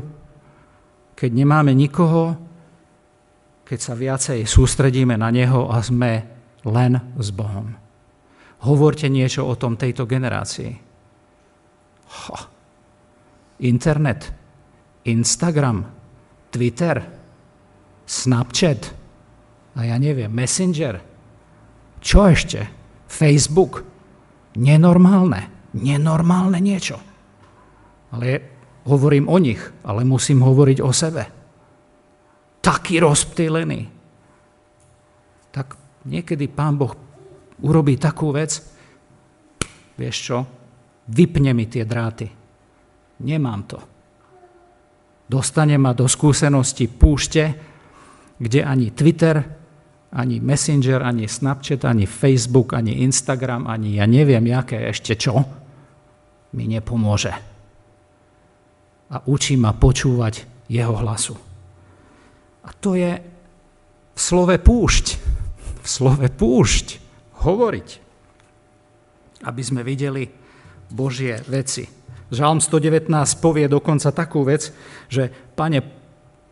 keď 1.16 1.32
nemáme 1.36 1.76
nikoho, 1.76 2.36
keď 3.68 3.80
sa 3.80 3.94
viacej 3.94 4.48
sústredíme 4.48 5.20
na 5.20 5.30
Neho 5.30 5.68
a 5.70 5.84
sme 5.84 6.24
len 6.66 7.00
s 7.20 7.30
Bohom. 7.36 7.76
Hovorte 8.66 9.08
niečo 9.08 9.48
o 9.48 9.56
tom 9.56 9.80
tejto 9.80 10.04
generácii. 10.04 10.72
Ha. 12.10 12.38
Internet, 13.60 14.32
Instagram, 15.06 15.86
Twitter, 16.50 17.19
Snapchat 18.10 18.90
a 19.78 19.86
ja 19.86 20.02
neviem, 20.02 20.34
Messenger. 20.34 20.98
Čo 22.02 22.26
ešte? 22.26 22.66
Facebook. 23.06 23.86
Nenormálne. 24.58 25.72
Nenormálne 25.78 26.58
niečo. 26.58 26.98
Ale 28.10 28.42
hovorím 28.90 29.30
o 29.30 29.38
nich, 29.38 29.62
ale 29.86 30.02
musím 30.10 30.42
hovoriť 30.42 30.78
o 30.82 30.90
sebe. 30.90 31.24
Taký 32.66 32.98
rozptýlený. 32.98 33.86
Tak 35.54 35.68
niekedy 36.10 36.50
pán 36.50 36.82
Boh 36.82 36.98
urobí 37.62 38.02
takú 38.02 38.34
vec, 38.34 38.58
vieš 40.02 40.18
čo, 40.18 40.38
vypne 41.14 41.54
mi 41.54 41.70
tie 41.70 41.86
dráty. 41.86 42.26
Nemám 43.22 43.62
to. 43.70 43.80
Dostane 45.30 45.78
ma 45.78 45.94
do 45.94 46.10
skúsenosti 46.10 46.90
púšte, 46.90 47.69
kde 48.40 48.64
ani 48.64 48.96
Twitter, 48.96 49.44
ani 50.10 50.42
Messenger, 50.42 51.04
ani 51.04 51.28
Snapchat, 51.28 51.86
ani 51.86 52.10
Facebook, 52.10 52.74
ani 52.74 53.06
Instagram, 53.06 53.68
ani 53.70 54.02
ja 54.02 54.10
neviem, 54.10 54.42
jaké 54.48 54.90
ešte 54.90 55.14
čo, 55.14 55.46
mi 56.56 56.66
nepomôže. 56.66 57.34
A 59.10 59.16
učí 59.30 59.60
ma 59.60 59.76
počúvať 59.76 60.66
jeho 60.70 60.96
hlasu. 60.98 61.38
A 62.66 62.70
to 62.74 62.94
je 62.98 63.22
v 64.14 64.20
slove 64.20 64.54
púšť. 64.58 65.06
V 65.82 65.88
slove 65.88 66.28
púšť. 66.30 66.88
Hovoriť. 67.42 67.90
Aby 69.46 69.62
sme 69.64 69.82
videli 69.82 70.30
Božie 70.92 71.42
veci. 71.50 71.88
Žalm 72.30 72.62
119 72.62 73.10
povie 73.42 73.66
dokonca 73.66 74.14
takú 74.14 74.46
vec, 74.46 74.70
že 75.10 75.34
pane, 75.58 75.82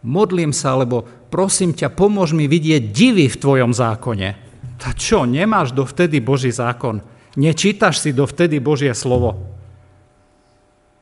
modlím 0.01 0.49
sa, 0.49 0.73
lebo 0.73 1.05
prosím 1.27 1.75
ťa, 1.75 1.93
pomôž 1.93 2.33
mi 2.33 2.47
vidieť 2.47 2.91
divy 2.91 3.27
v 3.27 3.39
tvojom 3.39 3.71
zákone. 3.75 4.29
A 4.77 4.89
čo, 4.95 5.27
nemáš 5.27 5.75
dovtedy 5.75 6.23
Boží 6.23 6.53
zákon? 6.53 7.03
Nečítaš 7.35 7.99
si 7.99 8.15
dovtedy 8.15 8.63
Božie 8.63 8.95
slovo? 8.95 9.57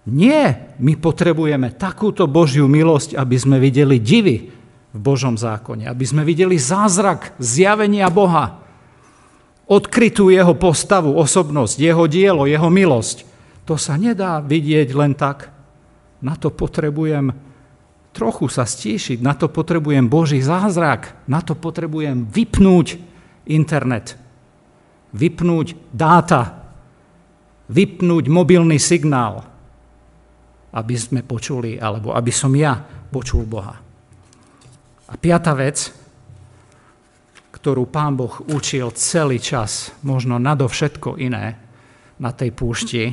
Nie, 0.05 0.73
my 0.78 0.97
potrebujeme 0.97 1.73
takúto 1.73 2.30
Božiu 2.30 2.69
milosť, 2.69 3.17
aby 3.17 3.38
sme 3.38 3.57
videli 3.57 3.97
divy 3.97 4.53
v 4.95 4.99
Božom 4.99 5.38
zákone, 5.38 5.89
aby 5.89 6.05
sme 6.05 6.21
videli 6.21 6.55
zázrak 6.55 7.34
zjavenia 7.41 8.07
Boha, 8.13 8.61
odkrytú 9.65 10.30
jeho 10.30 10.53
postavu, 10.53 11.17
osobnosť, 11.17 11.78
jeho 11.82 12.05
dielo, 12.05 12.45
jeho 12.45 12.69
milosť. 12.69 13.26
To 13.65 13.82
sa 13.82 13.97
nedá 13.97 14.38
vidieť 14.45 14.93
len 14.93 15.17
tak. 15.17 15.49
Na 16.21 16.38
to 16.38 16.53
potrebujem 16.53 17.34
trochu 18.16 18.47
sa 18.47 18.63
stíšiť, 18.63 19.20
na 19.20 19.36
to 19.36 19.51
potrebujem 19.51 20.07
Boží 20.07 20.39
zázrak, 20.39 21.28
na 21.28 21.43
to 21.43 21.51
potrebujem 21.51 22.24
vypnúť 22.32 22.95
internet, 23.51 24.16
vypnúť 25.11 25.76
dáta, 25.91 26.72
vypnúť 27.68 28.32
mobilný 28.32 28.80
signál, 28.80 29.43
aby 30.72 30.95
sme 30.95 31.28
počuli, 31.28 31.76
alebo 31.76 32.16
aby 32.16 32.32
som 32.32 32.55
ja 32.55 32.80
počul 33.11 33.43
Boha. 33.43 33.76
A 35.05 35.13
piata 35.20 35.51
vec, 35.51 35.91
ktorú 37.51 37.91
Pán 37.91 38.16
Boh 38.16 38.32
učil 38.47 38.95
celý 38.95 39.43
čas, 39.43 39.91
možno 40.07 40.39
nadovšetko 40.39 41.20
iné 41.20 41.59
na 42.20 42.32
tej 42.32 42.55
púšti, 42.55 43.03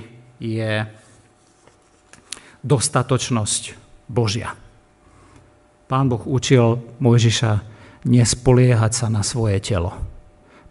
je 0.42 0.86
dostatočnosť 2.62 3.62
Božia. 4.10 4.61
Pán 5.92 6.08
Boh 6.08 6.24
učil 6.24 6.80
Mojžiša 7.04 7.60
nespoliehať 8.08 8.92
sa 8.96 9.06
na 9.12 9.20
svoje 9.20 9.60
telo. 9.60 9.92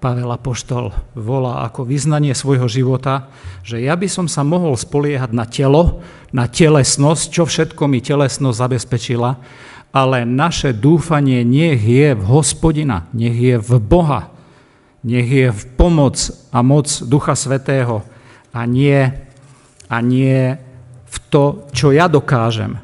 Pavel 0.01 0.33
Apoštol 0.33 0.89
volá 1.13 1.61
ako 1.61 1.85
vyznanie 1.85 2.33
svojho 2.33 2.65
života, 2.65 3.29
že 3.61 3.85
ja 3.85 3.93
by 3.93 4.09
som 4.09 4.25
sa 4.25 4.41
mohol 4.41 4.73
spoliehať 4.73 5.29
na 5.29 5.45
telo, 5.45 6.01
na 6.33 6.49
telesnosť, 6.49 7.29
čo 7.29 7.45
všetko 7.45 7.85
mi 7.85 8.01
telesnosť 8.01 8.61
zabezpečila, 8.65 9.37
ale 9.93 10.25
naše 10.25 10.73
dúfanie 10.73 11.45
nech 11.45 11.85
je 11.85 12.17
v 12.17 12.23
hospodina, 12.25 13.05
nech 13.13 13.37
je 13.37 13.61
v 13.61 13.71
Boha, 13.77 14.33
nech 15.05 15.29
je 15.29 15.53
v 15.53 15.61
pomoc 15.77 16.17
a 16.49 16.65
moc 16.65 16.89
Ducha 17.05 17.37
Svetého 17.37 18.01
a 18.49 18.65
nie, 18.65 19.05
a 19.85 19.97
nie 20.01 20.57
v 21.05 21.17
to, 21.29 21.69
čo 21.77 21.93
ja 21.93 22.09
dokážem, 22.09 22.81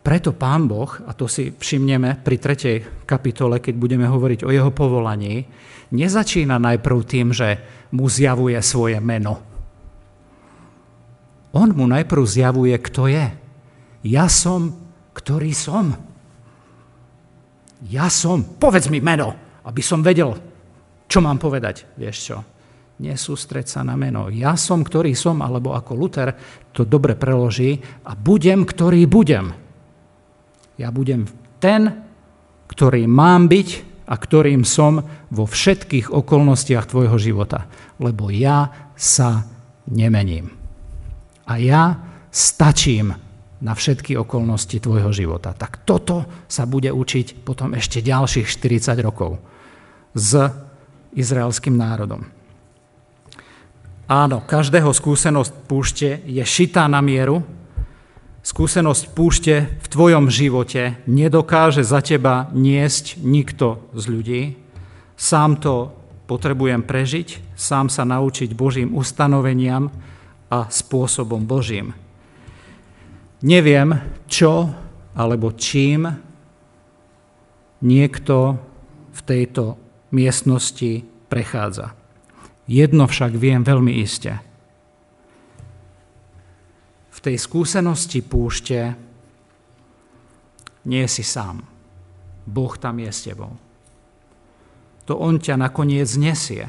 preto 0.00 0.32
pán 0.32 0.64
Boh, 0.64 0.88
a 1.04 1.12
to 1.12 1.28
si 1.28 1.52
všimneme 1.52 2.24
pri 2.24 2.36
tretej 2.40 2.76
kapitole, 3.04 3.60
keď 3.60 3.74
budeme 3.76 4.08
hovoriť 4.08 4.48
o 4.48 4.50
jeho 4.50 4.72
povolaní, 4.72 5.44
nezačína 5.92 6.56
najprv 6.56 6.98
tým, 7.04 7.36
že 7.36 7.60
mu 7.92 8.08
zjavuje 8.08 8.56
svoje 8.64 8.96
meno. 9.02 9.42
On 11.52 11.68
mu 11.68 11.84
najprv 11.84 12.22
zjavuje, 12.24 12.76
kto 12.78 13.10
je. 13.10 13.26
Ja 14.06 14.30
som, 14.30 14.72
ktorý 15.12 15.52
som. 15.52 15.92
Ja 17.90 18.08
som, 18.08 18.56
povedz 18.56 18.88
mi 18.88 19.02
meno, 19.02 19.34
aby 19.66 19.82
som 19.84 20.00
vedel, 20.00 20.32
čo 21.10 21.18
mám 21.20 21.36
povedať. 21.36 21.90
Vieš 21.98 22.16
čo? 22.16 22.38
Nesústreť 23.00 23.66
sa 23.66 23.80
na 23.80 23.96
meno. 23.96 24.28
Ja 24.32 24.54
som, 24.54 24.84
ktorý 24.84 25.16
som, 25.16 25.40
alebo 25.40 25.72
ako 25.72 25.92
Luther 25.96 26.36
to 26.70 26.84
dobre 26.86 27.16
preloží, 27.16 27.80
a 28.06 28.12
budem, 28.14 28.62
ktorý 28.62 29.08
budem. 29.08 29.59
Ja 30.80 30.88
budem 30.88 31.28
ten, 31.60 31.92
ktorý 32.72 33.04
mám 33.04 33.52
byť 33.52 33.68
a 34.08 34.16
ktorým 34.16 34.64
som 34.64 35.04
vo 35.28 35.44
všetkých 35.44 36.08
okolnostiach 36.08 36.88
tvojho 36.88 37.20
života. 37.20 37.68
Lebo 38.00 38.32
ja 38.32 38.90
sa 38.96 39.44
nemením. 39.92 40.48
A 41.44 41.60
ja 41.60 42.00
stačím 42.32 43.12
na 43.60 43.76
všetky 43.76 44.16
okolnosti 44.16 44.80
tvojho 44.80 45.12
života. 45.12 45.52
Tak 45.52 45.84
toto 45.84 46.24
sa 46.48 46.64
bude 46.64 46.88
učiť 46.88 47.44
potom 47.44 47.76
ešte 47.76 48.00
ďalších 48.00 48.48
40 48.48 48.96
rokov 49.04 49.36
s 50.16 50.32
izraelským 51.12 51.76
národom. 51.76 52.24
Áno, 54.10 54.42
každého 54.42 54.90
skúsenosť 54.90 55.52
púšte 55.70 56.08
je 56.26 56.42
šitá 56.42 56.88
na 56.90 56.98
mieru, 56.98 57.59
skúsenosť 58.40 59.04
púšte 59.12 59.54
v 59.68 59.86
tvojom 59.86 60.32
živote 60.32 60.96
nedokáže 61.04 61.84
za 61.84 62.00
teba 62.00 62.48
niesť 62.56 63.20
nikto 63.20 63.84
z 63.92 64.04
ľudí. 64.08 64.42
Sám 65.16 65.60
to 65.60 65.92
potrebujem 66.24 66.80
prežiť, 66.80 67.56
sám 67.58 67.92
sa 67.92 68.08
naučiť 68.08 68.56
Božím 68.56 68.96
ustanoveniam 68.96 69.92
a 70.48 70.66
spôsobom 70.72 71.44
Božím. 71.44 71.92
Neviem, 73.44 73.96
čo 74.28 74.72
alebo 75.16 75.52
čím 75.56 76.08
niekto 77.80 78.56
v 79.10 79.20
tejto 79.24 79.76
miestnosti 80.12 81.04
prechádza. 81.28 81.92
Jedno 82.70 83.08
však 83.08 83.36
viem 83.36 83.64
veľmi 83.64 84.00
iste– 84.00 84.38
tej 87.20 87.36
skúsenosti 87.36 88.24
púšte 88.24 88.96
nie 90.88 91.04
si 91.04 91.20
sám. 91.20 91.60
Boh 92.48 92.74
tam 92.80 92.98
je 92.98 93.10
s 93.12 93.20
tebou. 93.28 93.52
To 95.04 95.18
On 95.20 95.36
ťa 95.36 95.60
nakoniec 95.60 96.08
nesie, 96.16 96.64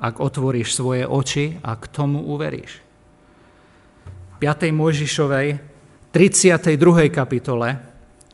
ak 0.00 0.18
otvoríš 0.18 0.74
svoje 0.74 1.04
oči 1.04 1.60
a 1.60 1.76
k 1.76 1.84
tomu 1.92 2.24
uveríš. 2.24 2.80
V 4.32 4.36
5. 4.40 4.72
Mojžišovej 4.72 5.48
32. 6.10 7.12
kapitole 7.12 7.68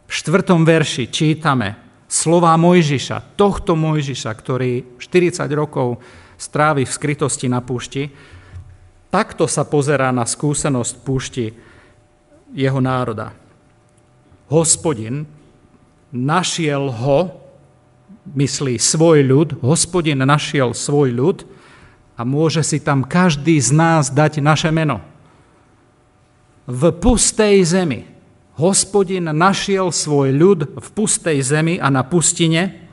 v 0.07 0.11
4. 0.15 0.55
verši 0.63 1.11
čítame 1.11 1.75
slova 2.07 2.55
Mojžiša, 2.55 3.35
tohto 3.35 3.75
Mojžiša, 3.75 4.31
ktorý 4.31 4.97
40 5.03 5.51
rokov 5.53 5.99
strávi 6.39 6.87
v 6.87 6.95
skrytosti 6.95 7.51
na 7.51 7.59
púšti, 7.59 8.07
Takto 9.17 9.49
sa 9.49 9.65
pozerá 9.65 10.13
na 10.13 10.29
skúsenosť 10.29 10.95
púšti 11.01 11.57
jeho 12.53 12.85
národa. 12.85 13.33
Hospodin 14.53 15.25
našiel 16.13 16.93
ho, 16.93 17.33
myslí 18.37 18.77
svoj 18.77 19.25
ľud, 19.25 19.49
hospodin 19.65 20.21
našiel 20.21 20.77
svoj 20.77 21.17
ľud 21.17 21.39
a 22.13 22.29
môže 22.29 22.61
si 22.61 22.77
tam 22.77 23.09
každý 23.09 23.57
z 23.57 23.73
nás 23.73 24.13
dať 24.13 24.45
naše 24.45 24.69
meno. 24.69 25.01
V 26.69 26.93
pustej 26.93 27.65
zemi. 27.65 28.05
Hospodin 28.61 29.33
našiel 29.33 29.97
svoj 29.97 30.29
ľud 30.29 30.61
v 30.77 30.89
pustej 30.93 31.41
zemi 31.41 31.81
a 31.81 31.89
na 31.89 32.05
pustine, 32.05 32.85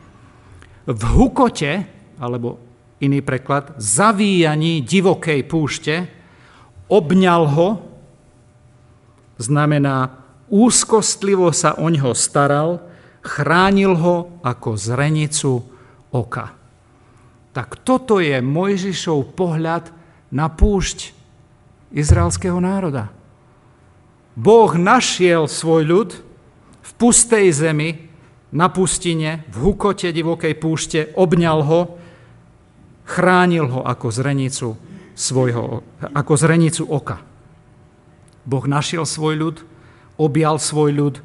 v 0.87 1.03
hukote, 1.03 1.83
alebo 2.15 2.62
iný 3.03 3.19
preklad, 3.19 3.75
zavíjaní 3.75 4.79
divokej 4.79 5.43
púšte, 5.43 6.07
obňal 6.87 7.43
ho, 7.51 7.69
znamená 9.35 10.23
úzkostlivo 10.47 11.51
sa 11.51 11.75
o 11.75 11.91
ňo 11.91 12.15
staral, 12.15 12.79
chránil 13.19 13.99
ho 13.99 14.15
ako 14.39 14.79
zrenicu 14.79 15.63
oka. 16.15 16.55
Tak 17.53 17.83
toto 17.83 18.23
je 18.23 18.39
Mojžišov 18.39 19.35
pohľad 19.37 19.91
na 20.33 20.49
púšť 20.49 21.13
izraelského 21.93 22.57
národa. 22.57 23.13
Boh 24.33 24.73
našiel 24.73 25.45
svoj 25.45 25.83
ľud 25.85 26.09
v 26.81 26.91
pustej 26.97 27.53
zemi, 27.53 28.09
na 28.53 28.69
pustine, 28.69 29.45
v 29.49 29.55
hukote 29.69 30.13
divokej 30.13 30.53
púšte, 30.61 30.99
obňal 31.17 31.65
ho 31.65 31.79
Chránil 33.03 33.67
ho 33.67 33.81
ako 33.83 34.07
zrenicu, 34.11 34.79
svojho, 35.13 35.83
ako 35.99 36.33
zrenicu 36.39 36.87
oka. 36.87 37.19
Boh 38.43 38.65
našiel 38.67 39.03
svoj 39.03 39.35
ľud, 39.39 39.57
objal 40.19 40.59
svoj 40.59 40.91
ľud, 40.95 41.15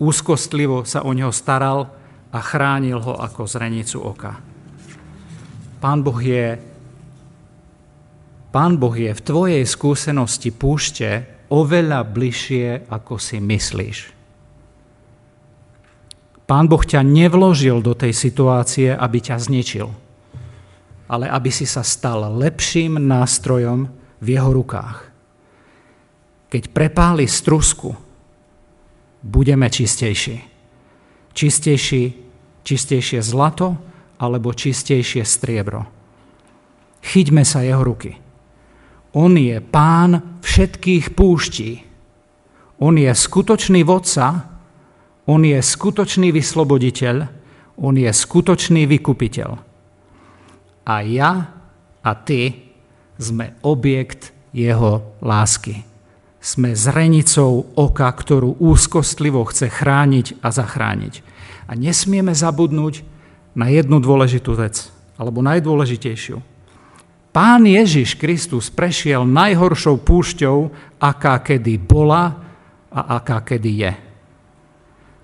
úzkostlivo 0.00 0.84
sa 0.84 1.04
o 1.04 1.10
neho 1.16 1.32
staral 1.32 1.92
a 2.32 2.38
chránil 2.40 3.00
ho 3.00 3.14
ako 3.16 3.48
zrenicu 3.48 4.00
oka. 4.00 4.40
Pán 5.80 6.00
Boh 6.00 6.16
je, 6.20 6.56
Pán 8.54 8.78
boh 8.78 8.94
je 8.94 9.10
v 9.10 9.24
tvojej 9.24 9.64
skúsenosti 9.66 10.54
púšte 10.54 11.26
oveľa 11.50 12.06
bližšie, 12.06 12.86
ako 12.86 13.18
si 13.18 13.42
myslíš. 13.42 13.98
Pán 16.44 16.68
Boh 16.68 16.84
ťa 16.84 17.00
nevložil 17.00 17.80
do 17.80 17.96
tej 17.96 18.12
situácie, 18.12 18.92
aby 18.92 19.18
ťa 19.18 19.40
zničil– 19.40 19.88
ale 21.08 21.28
aby 21.28 21.50
si 21.52 21.68
sa 21.68 21.84
stal 21.84 22.32
lepším 22.40 22.96
nástrojom 22.96 23.88
v 24.20 24.26
jeho 24.26 24.50
rukách. 24.52 25.12
Keď 26.48 26.62
prepáli 26.70 27.28
strusku, 27.28 27.92
budeme 29.20 29.68
čistejší. 29.68 30.40
Čistejší, 31.34 32.04
čistejšie 32.62 33.20
zlato 33.20 33.76
alebo 34.22 34.54
čistejšie 34.54 35.26
striebro. 35.26 35.84
Chyťme 37.04 37.42
sa 37.44 37.60
jeho 37.60 37.84
ruky. 37.84 38.16
On 39.12 39.34
je 39.36 39.60
pán 39.60 40.40
všetkých 40.40 41.12
púští. 41.12 41.84
On 42.80 42.94
je 42.96 43.10
skutočný 43.12 43.84
vodca, 43.84 44.50
on 45.26 45.40
je 45.44 45.58
skutočný 45.60 46.32
vysloboditeľ, 46.32 47.16
on 47.78 47.94
je 47.94 48.10
skutočný 48.10 48.86
vykupiteľ 48.88 49.73
a 50.84 51.00
ja 51.00 51.50
a 52.04 52.10
ty 52.12 52.72
sme 53.16 53.56
objekt 53.64 54.36
jeho 54.52 55.16
lásky. 55.24 55.82
Sme 56.44 56.76
zrenicou 56.76 57.72
oka, 57.72 58.06
ktorú 58.12 58.60
úzkostlivo 58.60 59.42
chce 59.48 59.72
chrániť 59.72 60.44
a 60.44 60.52
zachrániť. 60.52 61.24
A 61.64 61.72
nesmieme 61.72 62.36
zabudnúť 62.36 63.00
na 63.56 63.72
jednu 63.72 63.96
dôležitú 63.98 64.52
vec, 64.52 64.92
alebo 65.16 65.40
najdôležitejšiu. 65.40 66.36
Pán 67.34 67.66
Ježiš 67.66 68.14
Kristus 68.14 68.70
prešiel 68.70 69.26
najhoršou 69.26 69.98
púšťou, 70.04 70.70
aká 71.00 71.40
kedy 71.42 71.80
bola 71.80 72.30
a 72.92 73.18
aká 73.18 73.42
kedy 73.42 73.72
je. 73.82 73.92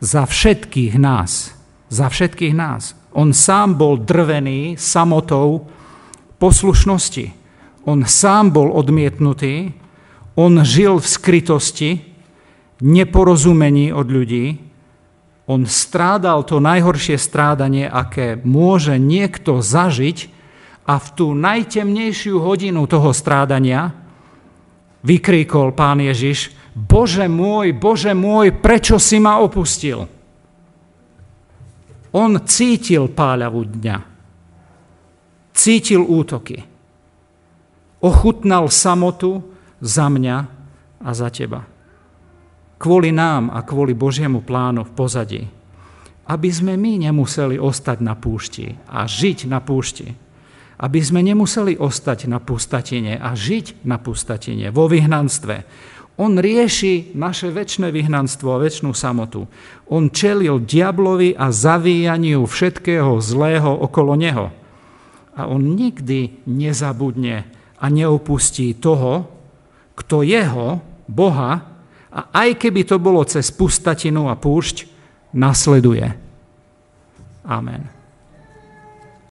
Za 0.00 0.24
všetkých 0.24 0.96
nás, 0.96 1.54
za 1.92 2.08
všetkých 2.08 2.56
nás. 2.56 2.98
On 3.14 3.34
sám 3.34 3.74
bol 3.74 3.98
drvený 3.98 4.78
samotou 4.78 5.66
poslušnosti. 6.38 7.34
On 7.88 8.04
sám 8.06 8.54
bol 8.54 8.70
odmietnutý, 8.70 9.72
on 10.36 10.62
žil 10.62 11.00
v 11.00 11.06
skrytosti, 11.06 11.90
neporozumení 12.80 13.92
od 13.92 14.08
ľudí, 14.08 14.70
on 15.50 15.66
strádal 15.66 16.46
to 16.46 16.62
najhoršie 16.62 17.18
strádanie, 17.18 17.90
aké 17.90 18.38
môže 18.38 18.94
niekto 19.02 19.58
zažiť 19.58 20.30
a 20.86 21.02
v 21.02 21.06
tú 21.18 21.34
najtemnejšiu 21.34 22.38
hodinu 22.38 22.86
toho 22.86 23.10
strádania 23.10 23.90
vykríkol 25.02 25.74
pán 25.74 25.98
Ježiš, 25.98 26.54
Bože 26.70 27.26
môj, 27.26 27.74
Bože 27.74 28.14
môj, 28.14 28.54
prečo 28.54 29.02
si 29.02 29.18
ma 29.18 29.42
opustil? 29.42 30.06
On 32.10 32.34
cítil 32.42 33.06
páľavu 33.06 33.60
dňa. 33.70 33.98
Cítil 35.54 36.02
útoky. 36.02 36.58
Ochutnal 38.02 38.66
samotu 38.72 39.44
za 39.78 40.10
mňa 40.10 40.36
a 41.04 41.10
za 41.14 41.28
teba. 41.30 41.62
Kvôli 42.80 43.12
nám 43.12 43.52
a 43.52 43.60
kvôli 43.60 43.92
Božiemu 43.92 44.40
plánu 44.40 44.88
v 44.88 44.92
pozadí. 44.96 45.42
Aby 46.30 46.48
sme 46.48 46.80
my 46.80 47.10
nemuseli 47.10 47.60
ostať 47.60 47.98
na 48.00 48.16
púšti 48.16 48.72
a 48.88 49.04
žiť 49.04 49.46
na 49.46 49.60
púšti. 49.60 50.08
Aby 50.80 51.00
sme 51.04 51.20
nemuseli 51.20 51.76
ostať 51.76 52.24
na 52.24 52.40
pustatine 52.40 53.20
a 53.20 53.36
žiť 53.36 53.84
na 53.84 54.00
pustatine, 54.00 54.72
vo 54.72 54.88
vyhnanstve, 54.88 55.68
on 56.18 56.36
rieši 56.36 57.14
naše 57.16 57.48
väčšie 57.52 57.88
vyhnanstvo 57.92 58.56
a 58.56 58.60
väčšnú 58.60 58.90
samotu. 58.92 59.46
On 59.88 60.10
čelil 60.10 60.62
diablovi 60.62 61.32
a 61.38 61.52
zavíjaniu 61.54 62.44
všetkého 62.44 63.20
zlého 63.22 63.70
okolo 63.70 64.18
neho. 64.18 64.50
A 65.38 65.48
on 65.48 65.78
nikdy 65.78 66.44
nezabudne 66.44 67.48
a 67.80 67.84
neopustí 67.88 68.76
toho, 68.76 69.30
kto 69.96 70.24
jeho, 70.26 70.80
Boha, 71.08 71.70
a 72.10 72.20
aj 72.34 72.58
keby 72.58 72.82
to 72.82 72.98
bolo 72.98 73.22
cez 73.22 73.54
pustatinu 73.54 74.26
a 74.26 74.34
púšť, 74.34 74.90
nasleduje. 75.30 76.10
Amen. 77.46 77.99